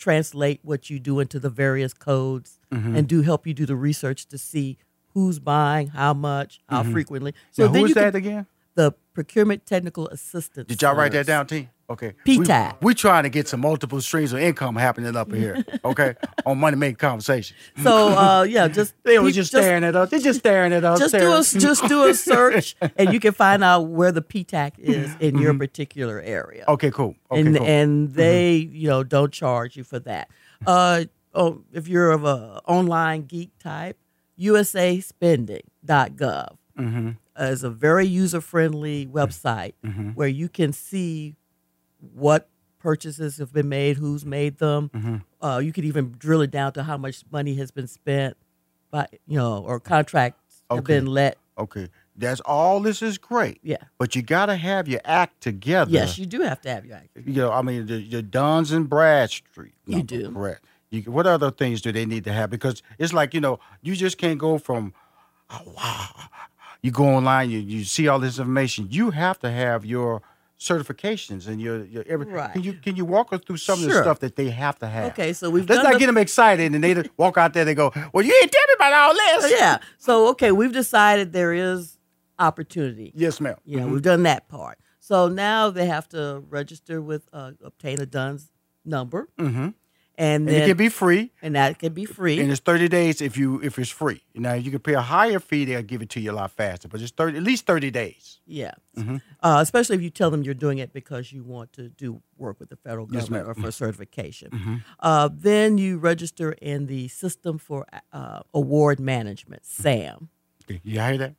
translate 0.00 0.58
what 0.62 0.90
you 0.90 0.98
do 0.98 1.20
into 1.20 1.38
the 1.38 1.50
various 1.50 1.92
codes, 1.94 2.56
Mm-hmm. 2.72 2.94
and 2.96 3.08
do 3.08 3.22
help 3.22 3.46
you 3.48 3.52
do 3.54 3.66
the 3.66 3.74
research 3.74 4.26
to 4.28 4.38
see 4.38 4.78
who's 5.12 5.40
buying, 5.40 5.88
how 5.88 6.14
much, 6.14 6.60
how 6.68 6.84
frequently. 6.84 7.34
So 7.50 7.64
then 7.64 7.72
who 7.74 7.78
you 7.80 7.86
is 7.86 7.94
that 7.94 8.14
again? 8.14 8.46
The 9.10 9.14
Procurement 9.14 9.66
Technical 9.66 10.08
Assistance. 10.08 10.68
Did 10.68 10.82
y'all 10.82 10.94
write 10.94 11.12
that 11.12 11.26
down, 11.26 11.46
T? 11.46 11.68
Okay. 11.88 12.12
PTAC. 12.24 12.80
We, 12.80 12.86
we 12.86 12.94
trying 12.94 13.24
to 13.24 13.28
get 13.28 13.48
some 13.48 13.60
multiple 13.60 14.00
streams 14.00 14.32
of 14.32 14.38
income 14.38 14.76
happening 14.76 15.16
up 15.16 15.32
here. 15.32 15.64
Okay, 15.82 16.14
on 16.44 16.58
money 16.58 16.76
making 16.76 16.96
conversation. 16.96 17.56
So 17.82 18.10
uh, 18.10 18.42
yeah, 18.42 18.68
just 18.68 18.92
They 19.02 19.18
was 19.18 19.30
peep- 19.30 19.36
just 19.36 19.50
staring 19.50 19.82
at 19.82 19.96
us. 19.96 20.10
They're 20.10 20.20
just 20.20 20.40
staring 20.40 20.74
at 20.74 20.84
us. 20.84 20.98
Just 20.98 21.14
do 21.14 21.32
a 21.32 21.42
just 21.60 21.88
do 21.88 22.04
a 22.04 22.12
search, 22.14 22.76
and 22.96 23.10
you 23.12 23.18
can 23.18 23.32
find 23.32 23.64
out 23.64 23.88
where 23.88 24.12
the 24.12 24.20
PTAC 24.20 24.78
is 24.78 25.16
in 25.20 25.38
your 25.38 25.54
particular 25.54 26.20
area. 26.20 26.66
Okay, 26.68 26.90
cool. 26.90 27.14
Mm-hmm. 27.30 27.32
Okay, 27.32 27.40
and 27.40 27.56
cool. 27.56 27.66
and 27.66 28.12
they 28.14 28.56
you 28.56 28.88
know 28.88 29.02
don't 29.02 29.32
charge 29.32 29.74
you 29.76 29.84
for 29.84 30.00
that. 30.00 30.28
Uh, 30.66 31.04
oh, 31.34 31.62
if 31.72 31.88
you're 31.88 32.10
of 32.10 32.24
a 32.24 32.60
online 32.66 33.22
geek 33.22 33.58
type, 33.58 33.96
USASpending.gov 34.38 36.56
mm-hmm. 36.78 37.10
Is 37.40 37.64
a 37.64 37.70
very 37.70 38.06
user 38.06 38.40
friendly 38.40 39.06
website 39.06 39.72
Mm-hmm. 39.84 40.10
where 40.10 40.28
you 40.28 40.48
can 40.48 40.72
see 40.72 41.36
what 42.14 42.48
purchases 42.78 43.38
have 43.38 43.52
been 43.52 43.68
made, 43.68 43.96
who's 43.98 44.24
made 44.24 44.58
them. 44.58 44.90
Mm-hmm. 44.94 45.16
Uh, 45.44 45.58
you 45.58 45.72
can 45.72 45.84
even 45.84 46.14
drill 46.18 46.40
it 46.42 46.50
down 46.50 46.72
to 46.74 46.82
how 46.82 46.96
much 46.96 47.22
money 47.30 47.54
has 47.56 47.70
been 47.70 47.86
spent, 47.86 48.36
by 48.90 49.06
you 49.26 49.36
know, 49.38 49.58
or 49.64 49.78
contracts 49.80 50.62
have 50.70 50.80
Okay. 50.80 50.94
been 50.94 51.06
let. 51.06 51.36
Okay, 51.58 51.88
that's 52.16 52.40
all. 52.40 52.80
This 52.80 53.02
is 53.02 53.18
great. 53.18 53.58
Yeah. 53.62 53.76
But 53.98 54.16
you 54.16 54.22
got 54.22 54.46
to 54.46 54.56
have 54.56 54.88
your 54.88 55.00
act 55.04 55.42
together. 55.42 55.90
Yes, 55.90 56.18
you 56.18 56.24
do 56.24 56.40
have 56.40 56.60
to 56.62 56.70
have 56.70 56.86
your 56.86 56.96
act. 56.96 57.08
you 57.24 57.34
know, 57.34 57.52
I 57.52 57.60
mean, 57.60 57.84
the, 57.86 58.08
the 58.08 58.22
Duns 58.22 58.72
and 58.72 58.88
Bradstreet. 58.88 59.74
You 59.86 60.02
do. 60.02 60.32
Correct. 60.32 60.64
You, 60.90 61.02
what 61.02 61.26
other 61.26 61.50
things 61.50 61.82
do 61.82 61.92
they 61.92 62.06
need 62.06 62.24
to 62.24 62.32
have? 62.32 62.48
Because 62.50 62.82
it's 62.98 63.12
like, 63.12 63.34
you 63.34 63.40
know, 63.40 63.60
you 63.82 63.94
just 63.94 64.16
can't 64.16 64.38
go 64.38 64.56
from, 64.58 64.94
oh, 65.50 65.60
wow. 65.76 66.08
You 66.82 66.90
go 66.90 67.04
online, 67.06 67.50
you, 67.50 67.58
you 67.58 67.84
see 67.84 68.08
all 68.08 68.18
this 68.18 68.38
information. 68.38 68.88
You 68.90 69.10
have 69.10 69.38
to 69.40 69.50
have 69.50 69.84
your 69.84 70.22
certifications 70.58 71.48
and 71.48 71.60
your, 71.60 71.84
your 71.84 72.04
every, 72.06 72.26
Right. 72.26 72.52
Can 72.52 72.62
you 72.62 72.74
can 72.74 72.94
you 72.96 73.04
walk 73.04 73.32
us 73.32 73.40
through 73.46 73.56
some 73.56 73.82
of 73.82 73.88
the 73.88 74.02
stuff 74.02 74.18
that 74.20 74.36
they 74.36 74.50
have 74.50 74.78
to 74.80 74.86
have? 74.86 75.12
Okay, 75.12 75.32
so 75.32 75.48
we've 75.50 75.68
Let's 75.68 75.82
not 75.82 75.94
the- 75.94 75.98
get 75.98 76.06
them 76.06 76.18
excited 76.18 76.74
and 76.74 76.84
they 76.84 77.02
walk 77.16 77.38
out 77.38 77.54
there. 77.54 77.64
They 77.64 77.74
go, 77.74 77.90
"Well, 78.12 78.24
you 78.24 78.38
ain't 78.42 78.52
tell 78.52 78.66
me 78.68 78.74
about 78.76 78.92
all 78.92 79.14
this." 79.14 79.52
Yeah. 79.52 79.78
So 79.98 80.28
okay, 80.30 80.52
we've 80.52 80.72
decided 80.72 81.32
there 81.32 81.52
is 81.54 81.98
opportunity. 82.38 83.12
Yes, 83.14 83.40
ma'am. 83.40 83.56
You 83.64 83.80
know, 83.80 83.88
we've 83.88 84.02
done 84.02 84.22
that 84.24 84.48
part. 84.48 84.78
So 84.98 85.28
now 85.28 85.70
they 85.70 85.86
have 85.86 86.08
to 86.10 86.42
register 86.48 87.00
with 87.02 87.28
uh, 87.32 87.52
obtain 87.64 88.00
a 88.00 88.06
DUNS 88.06 88.50
number, 88.84 89.28
Mm-hmm. 89.38 89.68
And 90.20 90.48
And 90.48 90.56
it 90.58 90.66
can 90.68 90.76
be 90.76 90.88
free. 90.90 91.30
and 91.42 91.54
that 91.54 91.78
can 91.78 91.92
be 91.94 92.04
free. 92.04 92.38
And 92.40 92.50
it's 92.52 92.60
thirty 92.60 92.88
days 92.88 93.20
if 93.20 93.36
you 93.40 93.60
if 93.62 93.78
it's 93.78 93.90
free. 94.02 94.20
Now 94.34 94.54
you 94.54 94.70
can 94.70 94.80
pay 94.80 94.94
a 94.94 95.00
higher 95.00 95.40
fee; 95.40 95.64
they'll 95.64 95.82
give 95.92 96.02
it 96.02 96.10
to 96.10 96.20
you 96.20 96.30
a 96.32 96.36
lot 96.40 96.50
faster. 96.50 96.88
But 96.88 97.00
it's 97.00 97.10
thirty 97.12 97.36
at 97.38 97.42
least 97.42 97.66
thirty 97.66 97.90
days. 97.90 98.40
Yeah. 98.46 98.74
Mm-hmm. 98.96 99.16
Uh, 99.42 99.58
especially 99.62 99.96
if 99.96 100.02
you 100.02 100.10
tell 100.10 100.30
them 100.30 100.42
you're 100.42 100.60
doing 100.66 100.78
it 100.78 100.92
because 100.92 101.32
you 101.32 101.42
want 101.44 101.72
to 101.72 101.88
do 101.88 102.20
work 102.36 102.60
with 102.60 102.68
the 102.68 102.76
federal 102.76 103.06
Yes, 103.10 103.22
government. 103.28 103.48
Mm-hmm. 103.48 103.64
or 103.64 103.66
for 103.68 103.72
certification. 103.72 104.82
Uh, 105.00 105.28
then 105.32 105.78
you 105.78 105.98
register 105.98 106.52
in 106.52 106.86
the 106.86 107.08
System 107.08 107.58
for 107.58 107.86
uh, 108.12 108.40
Award 108.54 109.00
Management, 109.00 109.64
SAM. 109.64 110.28
You 110.68 111.00
hear 111.00 111.18
that? 111.18 111.34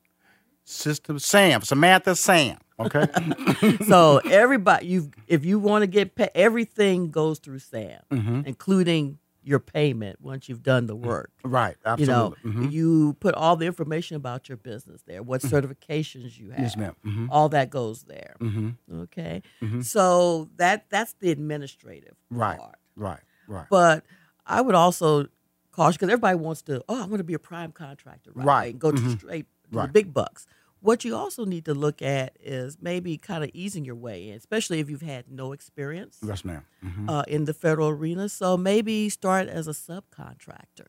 System 0.63 1.19
Sam, 1.19 1.61
Samantha 1.61 2.15
Sam. 2.15 2.57
Okay. 2.85 3.77
so 3.87 4.17
everybody, 4.19 4.87
you 4.87 5.11
if 5.27 5.45
you 5.45 5.59
want 5.59 5.83
to 5.83 5.87
get 5.87 6.15
paid, 6.15 6.29
everything 6.35 7.09
goes 7.11 7.39
through 7.39 7.59
SAM, 7.59 8.01
Mm-hmm. 8.11 8.41
including 8.45 9.17
your 9.43 9.59
payment 9.59 10.21
once 10.21 10.47
you've 10.47 10.61
done 10.61 10.85
the 10.85 10.95
work. 10.95 11.31
right. 11.43 11.75
Absolutely. 11.83 12.13
You 12.43 12.53
know. 12.53 12.61
Mhm. 12.61 12.71
you 12.71 13.13
put 13.19 13.33
all 13.33 13.55
the 13.55 13.65
information 13.65 14.15
about 14.15 14.47
your 14.47 14.57
business 14.57 15.01
there, 15.07 15.23
what 15.23 15.41
certifications 15.41 16.37
you 16.37 16.49
have. 16.51 16.57
Mm-hmm. 16.57 16.63
Yes, 16.63 16.77
ma'am. 16.77 16.95
Mm-hmm. 17.03 17.25
All 17.31 17.49
that 17.49 17.71
goes 17.71 18.03
there. 18.03 18.35
Mm-hmm. 18.39 18.99
Okay. 19.01 19.41
Mhm. 19.61 19.83
So 19.83 20.49
that 20.57 20.85
that's 20.89 21.13
the 21.13 21.31
administrative 21.31 22.15
Right. 22.29 22.59
part. 22.59 22.75
Right. 22.95 23.19
Right. 23.47 23.65
But 23.69 24.05
I 24.45 24.61
would 24.61 24.75
also 24.75 25.25
caution 25.71 25.97
because 25.99 26.09
everybody 26.13 26.35
wants 26.37 26.61
to, 26.63 26.83
oh, 26.87 26.97
I 27.01 27.05
want 27.05 27.17
to 27.17 27.23
be 27.23 27.33
a 27.33 27.39
prime 27.39 27.71
contractor, 27.71 28.31
right? 28.35 28.45
Right. 28.45 28.71
And 28.73 28.79
go 28.79 28.91
to 28.91 29.01
Mhm. 29.01 29.17
straight 29.17 29.47
to 29.71 29.79
the 29.81 29.87
big 29.87 30.13
bucks. 30.13 30.45
What 30.81 31.05
you 31.05 31.15
also 31.15 31.45
need 31.45 31.65
to 31.65 31.73
look 31.73 32.01
at 32.01 32.35
is 32.39 32.77
maybe 32.81 33.17
kind 33.17 33.43
of 33.43 33.51
easing 33.53 33.85
your 33.85 33.95
way 33.95 34.29
in, 34.29 34.35
especially 34.35 34.79
if 34.79 34.89
you've 34.89 35.01
had 35.03 35.25
no 35.29 35.51
experience 35.53 36.17
yes, 36.25 36.43
ma'am. 36.43 36.65
Mm-hmm. 36.83 37.07
uh, 37.09 37.21
in 37.27 37.45
the 37.45 37.53
federal 37.53 37.89
arena. 37.89 38.27
So 38.29 38.57
maybe 38.57 39.07
start 39.09 39.47
as 39.47 39.67
a 39.67 39.71
subcontractor. 39.71 40.87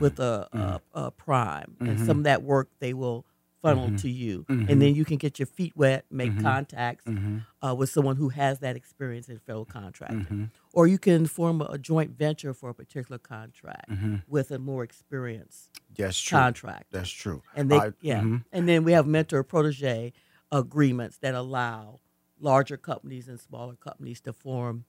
with 0.00 0.20
a, 0.20 0.48
a, 0.52 0.80
a 0.92 1.10
prime, 1.10 1.76
and 1.80 1.88
Mm-hmm. 1.96 2.06
some 2.06 2.18
of 2.18 2.24
that 2.24 2.42
work 2.42 2.68
they 2.78 2.92
will 2.92 3.24
funnel 3.62 3.96
to 3.98 4.08
you, 4.08 4.44
and 4.48 4.80
then 4.80 4.94
you 4.94 5.04
can 5.04 5.16
get 5.16 5.38
your 5.38 5.46
feet 5.46 5.72
wet, 5.76 6.04
make 6.10 6.30
Mm-hmm. 6.30 6.42
contacts 6.42 7.04
uh, 7.62 7.74
with 7.74 7.90
someone 7.90 8.16
who 8.16 8.28
has 8.30 8.60
that 8.60 8.76
experience 8.76 9.28
in 9.28 9.38
federal 9.38 9.64
contracting, 9.64 10.20
Mm-hmm. 10.20 10.44
or 10.72 10.86
you 10.86 10.98
can 10.98 11.26
form 11.26 11.60
a, 11.60 11.76
joint 11.78 12.16
venture 12.16 12.54
for 12.54 12.70
a 12.70 12.74
particular 12.74 13.18
contract 13.18 13.90
Mm-hmm. 13.90 14.16
with 14.28 14.50
a 14.50 14.58
more 14.58 14.82
experienced 14.84 15.70
That's 15.96 16.18
true. 16.20 16.38
contractor. 16.38 16.86
That's 16.90 17.10
true. 17.10 17.42
And 17.54 17.70
they, 17.70 17.76
I- 17.76 17.92
yeah, 18.00 18.24
and 18.52 18.68
then 18.68 18.84
we 18.84 18.92
have 18.92 19.06
mentor 19.06 19.42
protege 19.42 20.12
agreements 20.52 21.18
that 21.18 21.34
allow 21.34 22.00
larger 22.38 22.76
companies 22.76 23.28
and 23.28 23.38
smaller 23.38 23.74
companies 23.76 24.20
to 24.22 24.32
form. 24.32 24.84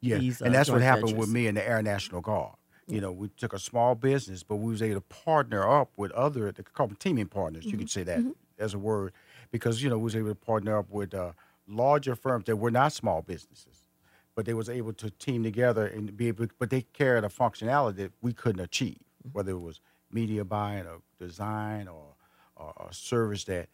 Yeah, 0.00 0.18
these, 0.18 0.42
uh, 0.42 0.44
and 0.46 0.54
that's 0.54 0.68
what 0.68 0.82
happened 0.82 1.06
ventures. 1.08 1.20
with 1.20 1.30
me 1.30 1.46
in 1.46 1.54
the 1.54 1.66
Air 1.66 1.80
National 1.82 2.20
Guard. 2.20 2.56
You 2.86 3.00
know, 3.00 3.12
we 3.12 3.28
took 3.28 3.52
a 3.52 3.58
small 3.58 3.94
business, 3.94 4.42
but 4.42 4.56
we 4.56 4.70
was 4.70 4.82
able 4.82 4.96
to 4.96 5.00
partner 5.00 5.68
up 5.68 5.90
with 5.96 6.10
other, 6.12 6.52
they 6.52 6.62
call 6.62 6.88
them 6.88 6.96
teaming 6.96 7.26
partners. 7.26 7.64
You 7.64 7.72
could 7.72 7.80
mm-hmm. 7.80 8.00
say 8.00 8.02
that 8.04 8.18
mm-hmm. 8.18 8.30
as 8.58 8.74
a 8.74 8.78
word, 8.78 9.12
because 9.50 9.82
you 9.82 9.88
know 9.88 9.96
we 9.98 10.04
was 10.04 10.16
able 10.16 10.28
to 10.28 10.34
partner 10.34 10.78
up 10.78 10.90
with 10.90 11.14
uh, 11.14 11.32
larger 11.66 12.14
firms 12.14 12.44
that 12.46 12.56
were 12.56 12.70
not 12.70 12.92
small 12.92 13.22
businesses, 13.22 13.84
but 14.34 14.44
they 14.44 14.54
was 14.54 14.68
able 14.68 14.92
to 14.94 15.10
team 15.10 15.42
together 15.42 15.86
and 15.86 16.16
be 16.16 16.28
able, 16.28 16.46
but 16.58 16.70
they 16.70 16.82
carried 16.82 17.24
a 17.24 17.28
functionality 17.28 17.96
that 17.96 18.12
we 18.20 18.32
couldn't 18.32 18.60
achieve, 18.60 18.98
mm-hmm. 18.98 19.30
whether 19.32 19.52
it 19.52 19.60
was 19.60 19.80
media 20.10 20.44
buying 20.44 20.86
or 20.86 20.98
design 21.18 21.88
or, 21.88 22.14
or, 22.56 22.72
or 22.76 22.92
service 22.92 23.44
that 23.44 23.68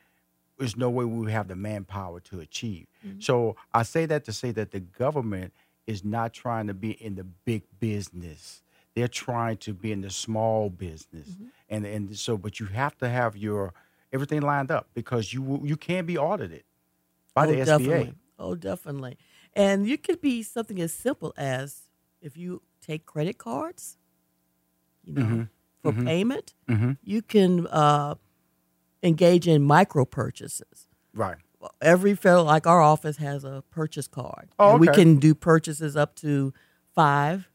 there's 0.59 0.77
no 0.77 0.91
way 0.91 1.05
we 1.05 1.19
would 1.21 1.31
have 1.31 1.49
the 1.49 1.57
manpower 1.57 2.21
to 2.21 2.39
achieve. 2.39 2.87
So 3.19 3.57
I 3.73 3.83
say 3.83 4.05
that 4.07 4.25
to 4.27 4.33
say 4.33 4.51
that 4.53 4.73
the 4.73 4.81
government 4.81 5.55
is 5.87 6.05
not 6.05 6.35
trying 6.35 6.67
to 6.67 6.75
be 6.75 6.91
in 6.91 7.15
the 7.15 7.25
big 7.25 7.63
business. 7.81 8.63
They're 8.95 9.09
trying 9.09 9.59
to 9.59 9.73
be 9.73 9.93
in 9.93 10.01
the 10.01 10.11
small 10.11 10.69
business, 10.71 11.37
and 11.69 11.87
and 11.87 12.17
so 12.19 12.37
but 12.37 12.59
you 12.61 12.67
have 12.67 12.97
to 12.99 13.09
have 13.09 13.37
your 13.37 13.73
everything 14.13 14.41
lined 14.43 14.71
up 14.71 14.89
because 14.95 15.33
you 15.33 15.61
you 15.65 15.77
can 15.77 16.07
be 16.07 16.19
audited 16.19 16.65
by 17.35 17.45
oh, 17.47 17.51
the 17.53 17.57
SBA. 17.61 17.65
definitely. 17.67 18.15
Oh, 18.39 18.55
definitely. 18.55 19.19
And 19.55 19.87
you 19.87 19.99
could 19.99 20.21
be 20.21 20.43
something 20.43 20.81
as 20.81 20.93
simple 20.93 21.33
as 21.37 21.83
if 22.21 22.37
you 22.37 22.63
take 22.81 23.05
credit 23.07 23.39
cards, 23.39 23.97
you 25.05 25.13
know, 25.13 25.47
for 25.83 25.93
payment, 25.93 26.55
Mhm. 26.69 26.99
you 27.03 27.23
can 27.23 27.67
uh, 27.69 28.15
engage 29.03 29.47
in 29.49 29.63
micro 29.63 30.05
purchases. 30.05 30.87
Right. 31.15 31.37
every 31.83 32.15
federal 32.15 32.45
like 32.45 32.67
our 32.67 32.81
office 32.81 33.19
has 33.19 33.45
a 33.45 33.63
purchase 33.71 34.09
card. 34.09 34.49
Oh, 34.59 34.73
And 34.73 34.81
we 34.81 34.87
can 34.89 35.17
do 35.17 35.35
purchases 35.35 35.95
up 35.95 36.15
to 36.17 36.55
five 36.95 37.51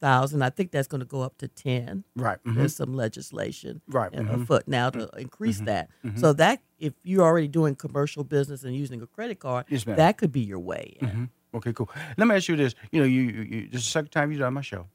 thousand. 0.00 0.42
I 0.42 0.50
think 0.50 0.70
that's 0.70 0.88
going 0.88 1.00
to 1.00 1.06
go 1.06 1.22
up 1.22 1.38
to 1.38 1.48
ten. 1.48 2.04
Right. 2.16 2.38
mhm. 2.44 2.54
There's 2.56 2.76
some 2.76 2.94
legislation 2.94 3.80
Right, 3.88 4.12
mhm. 4.12 4.42
afoot 4.42 4.66
now 4.66 4.90
to 4.90 5.08
increase 5.16 5.60
that. 5.62 5.88
So 6.16 6.32
that 6.34 6.60
if 6.78 6.92
you're 7.02 7.24
already 7.24 7.48
doing 7.48 7.74
commercial 7.74 8.24
business 8.24 8.62
and 8.64 8.74
using 8.76 9.02
a 9.02 9.06
credit 9.06 9.40
card, 9.40 9.66
Yes, 9.68 9.84
that 9.84 10.18
could 10.18 10.32
be 10.32 10.40
your 10.40 10.60
way 10.60 10.96
in. 11.00 11.08
Mhm. 11.08 11.28
Okay, 11.54 11.72
cool. 11.72 11.88
Let 12.16 12.28
me 12.28 12.34
ask 12.36 12.48
you 12.48 12.56
this. 12.56 12.74
You 12.92 13.00
know, 13.00 13.06
you, 13.06 13.22
you, 13.22 13.42
you 13.42 13.60
this 13.68 13.80
is 13.80 13.86
the 13.86 13.90
second 13.90 14.10
time 14.10 14.30
you've 14.30 14.40
done 14.40 14.54
my 14.54 14.60
show, 14.60 14.86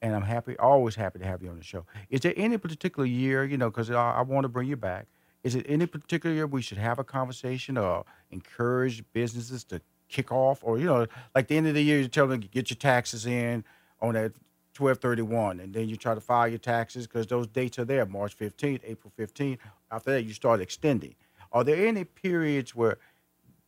and 0.00 0.14
I'm 0.14 0.22
happy, 0.22 0.56
always 0.58 0.94
happy 0.94 1.18
to 1.18 1.24
have 1.26 1.42
you 1.42 1.50
on 1.50 1.58
the 1.58 1.64
show. 1.64 1.84
Is 2.10 2.20
there 2.20 2.32
any 2.36 2.58
particular 2.58 3.06
year, 3.06 3.44
you 3.44 3.56
know, 3.58 3.70
because 3.70 3.90
I, 3.90 4.12
I 4.12 4.22
want 4.22 4.44
to 4.44 4.48
bring 4.48 4.68
you 4.68 4.76
back? 4.76 5.06
Is 5.42 5.54
it 5.54 5.66
any 5.68 5.86
particular 5.86 6.34
year 6.34 6.46
we 6.46 6.62
should 6.62 6.78
have 6.78 6.98
a 6.98 7.04
conversation 7.04 7.76
or 7.76 8.04
encourage 8.30 9.04
businesses 9.12 9.64
to 9.64 9.80
kick 10.08 10.30
off, 10.30 10.60
or 10.62 10.78
you 10.78 10.84
know, 10.86 11.06
like 11.34 11.48
the 11.48 11.56
end 11.56 11.66
of 11.66 11.74
the 11.74 11.82
year, 11.82 11.98
you 11.98 12.08
tell 12.08 12.26
them 12.28 12.40
to 12.40 12.48
get 12.48 12.70
your 12.70 12.76
taxes 12.76 13.26
in 13.26 13.64
on 14.00 14.14
that 14.14 14.32
1231, 14.78 15.60
and 15.60 15.72
then 15.74 15.88
you 15.88 15.96
try 15.96 16.14
to 16.14 16.20
file 16.20 16.48
your 16.48 16.58
taxes 16.58 17.06
because 17.06 17.26
those 17.26 17.46
dates 17.46 17.78
are 17.78 17.84
there, 17.84 18.04
March 18.06 18.36
15th, 18.36 18.80
April 18.84 19.12
15th. 19.18 19.58
After 19.90 20.12
that, 20.12 20.22
you 20.22 20.32
start 20.32 20.60
extending. 20.60 21.14
Are 21.52 21.64
there 21.64 21.86
any 21.86 22.04
periods 22.04 22.74
where 22.74 22.98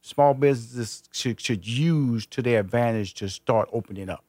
small 0.00 0.34
businesses 0.34 1.02
should, 1.12 1.40
should 1.40 1.66
use 1.66 2.26
to 2.26 2.42
their 2.42 2.60
advantage 2.60 3.14
to 3.14 3.28
start 3.28 3.68
opening 3.72 4.08
up? 4.08 4.24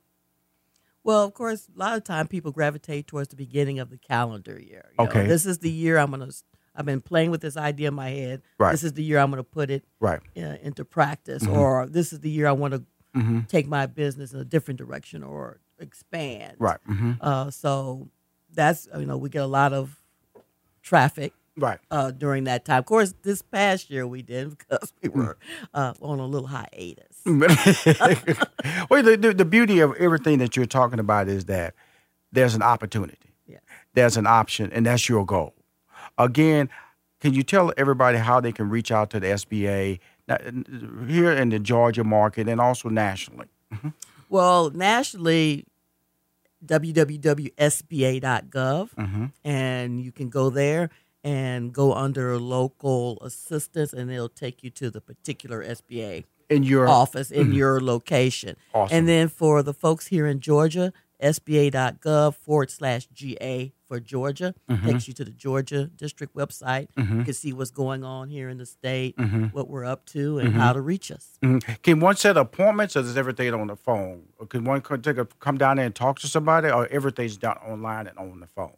Well, 1.03 1.23
of 1.23 1.33
course, 1.33 1.67
a 1.75 1.79
lot 1.79 1.97
of 1.97 2.03
time 2.03 2.27
people 2.27 2.51
gravitate 2.51 3.07
towards 3.07 3.29
the 3.29 3.35
beginning 3.35 3.79
of 3.79 3.89
the 3.89 3.97
calendar 3.97 4.59
year. 4.59 4.89
You 4.97 5.05
know, 5.05 5.09
Okay. 5.09 5.27
this 5.27 5.45
is 5.45 5.59
the 5.59 5.71
year 5.71 5.97
I'm 5.97 6.11
going 6.11 6.29
to. 6.29 6.35
I've 6.75 6.85
been 6.85 7.01
playing 7.01 7.31
with 7.31 7.41
this 7.41 7.57
idea 7.57 7.87
in 7.89 7.93
my 7.93 8.09
head. 8.09 8.41
Right. 8.57 8.71
This 8.71 8.83
is 8.83 8.93
the 8.93 9.03
year 9.03 9.17
I'm 9.17 9.31
going 9.31 9.43
to 9.43 9.49
put 9.49 9.69
it 9.69 9.83
Right. 9.99 10.19
uh, 10.37 10.41
into 10.61 10.85
practice, 10.85 11.43
Mm-hmm. 11.43 11.57
or 11.57 11.87
this 11.87 12.13
is 12.13 12.19
the 12.19 12.29
year 12.29 12.47
I 12.47 12.51
want 12.51 12.73
to 12.73 12.83
take 13.47 13.67
my 13.67 13.85
business 13.85 14.31
in 14.33 14.39
a 14.39 14.45
different 14.45 14.77
direction 14.77 15.23
or 15.23 15.59
expand. 15.79 16.55
Right. 16.59 16.79
hmm 16.85 17.13
Uh, 17.21 17.49
so 17.51 18.09
that's 18.53 18.87
you 18.97 19.05
know 19.05 19.17
we 19.17 19.29
get 19.29 19.41
a 19.43 19.47
lot 19.47 19.73
of 19.73 19.95
traffic 20.81 21.33
Right. 21.57 21.79
uh, 21.91 22.11
during 22.11 22.45
that 22.45 22.63
time. 22.65 22.79
Of 22.79 22.85
course, 22.85 23.13
this 23.23 23.41
past 23.41 23.89
year 23.89 24.07
we 24.07 24.21
did 24.21 24.49
because 24.57 24.93
we 25.01 25.09
Mm. 25.09 25.15
were 25.15 25.37
uh, 25.73 25.93
on 26.01 26.19
a 26.19 26.25
little 26.25 26.47
hiatus. 26.47 27.21
well, 27.25 29.03
the, 29.03 29.17
the, 29.19 29.33
the 29.33 29.45
beauty 29.45 29.79
of 29.79 29.93
everything 29.97 30.37
that 30.39 30.55
you're 30.55 30.65
talking 30.65 30.99
about 30.99 31.27
is 31.27 31.45
that 31.45 31.73
there's 32.31 32.55
an 32.55 32.61
opportunity, 32.61 33.33
Yes. 33.47 33.61
there's 33.93 34.17
an 34.17 34.27
option, 34.27 34.71
and 34.71 34.85
that's 34.85 35.09
your 35.09 35.25
goal. 35.25 35.53
Again, 36.17 36.69
can 37.19 37.33
you 37.33 37.43
tell 37.43 37.73
everybody 37.77 38.17
how 38.17 38.39
they 38.39 38.51
can 38.51 38.69
reach 38.69 38.91
out 38.91 39.09
to 39.11 39.19
the 39.19 39.27
SBA 39.27 39.99
here 41.07 41.31
in 41.31 41.49
the 41.49 41.59
Georgia 41.59 42.03
market 42.03 42.47
and 42.47 42.61
also 42.61 42.87
nationally? 42.89 43.47
Well, 44.29 44.69
nationally, 44.69 45.65
www.sba.gov, 46.65 48.89
Mm-hmm. 48.95 49.25
and 49.43 50.01
you 50.01 50.11
can 50.11 50.29
go 50.29 50.49
there 50.49 50.89
and 51.23 51.73
go 51.73 51.93
under 51.93 52.37
local 52.39 53.19
assistance, 53.21 53.93
and 53.93 54.09
it'll 54.11 54.29
take 54.29 54.63
you 54.63 54.69
to 54.71 54.89
the 54.89 55.01
particular 55.01 55.63
SBA 55.63 56.23
In 56.49 56.63
your 56.63 56.87
office 56.87 57.29
in 57.31 57.53
your 57.53 57.79
location. 57.81 58.55
Awesome. 58.73 58.97
And 58.97 59.07
then 59.07 59.27
for 59.27 59.61
the 59.61 59.73
folks 59.73 60.07
here 60.07 60.25
in 60.25 60.39
Georgia, 60.39 60.93
sba.gov 61.21 62.35
forward 62.35 62.69
slash 62.71 63.07
GA 63.07 63.73
for 63.87 63.99
Georgia 63.99 64.53
takes 64.85 65.07
you 65.07 65.13
to 65.15 65.25
the 65.25 65.31
Georgia 65.31 65.85
district 65.87 66.35
website. 66.35 66.87
You 66.95 67.23
can 67.23 67.33
see 67.33 67.53
what's 67.53 67.71
going 67.71 68.03
on 68.03 68.29
here 68.29 68.49
in 68.49 68.57
the 68.57 68.65
state, 68.65 69.15
what 69.51 69.67
we're 69.67 69.85
up 69.85 70.05
to, 70.07 70.39
and 70.39 70.53
how 70.53 70.73
to 70.73 70.81
reach 70.81 71.11
us. 71.11 71.37
Mhm. 71.43 71.81
Can 71.81 71.99
one 71.99 72.15
set 72.15 72.37
appointments, 72.37 72.95
or 72.95 72.99
is 72.99 73.17
everything 73.17 73.53
on 73.53 73.67
the 73.67 73.75
phone? 73.75 74.23
Or 74.37 74.45
can 74.45 74.63
one 74.63 74.81
take 74.81 75.17
a, 75.17 75.25
come 75.25 75.57
down 75.57 75.77
there 75.77 75.85
and 75.85 75.95
talk 75.95 76.19
to 76.19 76.27
somebody, 76.27 76.69
or 76.69 76.87
everything's 76.87 77.37
done 77.37 77.57
online 77.57 78.07
and 78.07 78.17
on 78.17 78.39
the 78.39 78.47
phone? 78.47 78.73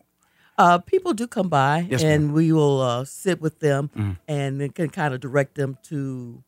Uh, 0.58 0.78
people 0.78 1.14
do 1.14 1.28
come 1.28 1.50
by, 1.50 1.88
Yes, 1.90 2.04
and 2.04 2.34
we 2.34 2.52
will 2.52 2.82
uh, 2.82 3.04
sit 3.06 3.42
with 3.42 3.60
them 3.60 3.90
and 4.28 4.62
then 4.62 4.70
can 4.70 4.90
kind 4.90 5.14
of 5.14 5.20
direct 5.20 5.56
them 5.56 5.78
to 5.84 6.44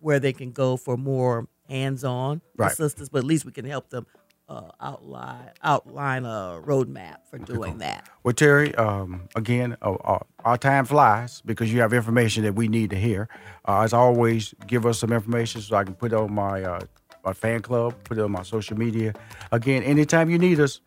where 0.00 0.20
they 0.20 0.32
can 0.32 0.52
go 0.52 0.76
for 0.76 0.96
more 0.96 1.48
hands-on 1.68 2.42
Right. 2.56 2.70
assistance. 2.70 3.08
But 3.08 3.18
at 3.18 3.24
least 3.24 3.44
we 3.44 3.50
can 3.52 3.64
help 3.64 3.88
them 3.90 4.06
uh, 4.48 4.70
outline 4.80 5.50
outline 5.62 6.24
a 6.24 6.60
roadmap 6.64 7.18
for 7.28 7.38
doing 7.38 7.78
that. 7.78 8.08
Well, 8.22 8.34
Terri, 8.34 8.76
um, 8.78 9.28
again, 9.34 9.76
uh, 9.82 9.92
uh, 9.92 10.18
our 10.44 10.58
time 10.58 10.84
flies 10.84 11.42
because 11.44 11.72
you 11.72 11.80
have 11.80 11.92
information 11.92 12.44
that 12.44 12.54
we 12.54 12.68
need 12.68 12.90
to 12.90 12.96
hear. 12.96 13.28
Uh, 13.66 13.80
as 13.80 13.92
always, 13.92 14.54
give 14.66 14.86
us 14.86 14.98
some 14.98 15.12
information 15.12 15.60
so 15.60 15.76
I 15.76 15.84
can 15.84 15.94
put 15.94 16.12
it 16.12 16.16
on 16.16 16.32
my 16.32 16.62
uh, 16.62 16.80
my 17.24 17.32
fan 17.32 17.60
club, 17.60 17.94
put 18.04 18.18
it 18.18 18.22
on 18.22 18.30
my 18.30 18.42
social 18.42 18.78
media. 18.78 19.12
Again, 19.50 19.82
anytime 19.82 20.30
you 20.30 20.38
need 20.38 20.60
us, 20.60 20.80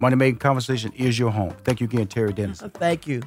Money 0.00 0.16
Making 0.16 0.38
Conversation 0.38 0.92
is 0.92 1.18
your 1.18 1.30
home. 1.30 1.54
Thank 1.64 1.80
you 1.80 1.84
again, 1.84 2.06
Terri 2.06 2.34
Dennis. 2.34 2.60
Thank 2.74 3.06
you. 3.06 3.22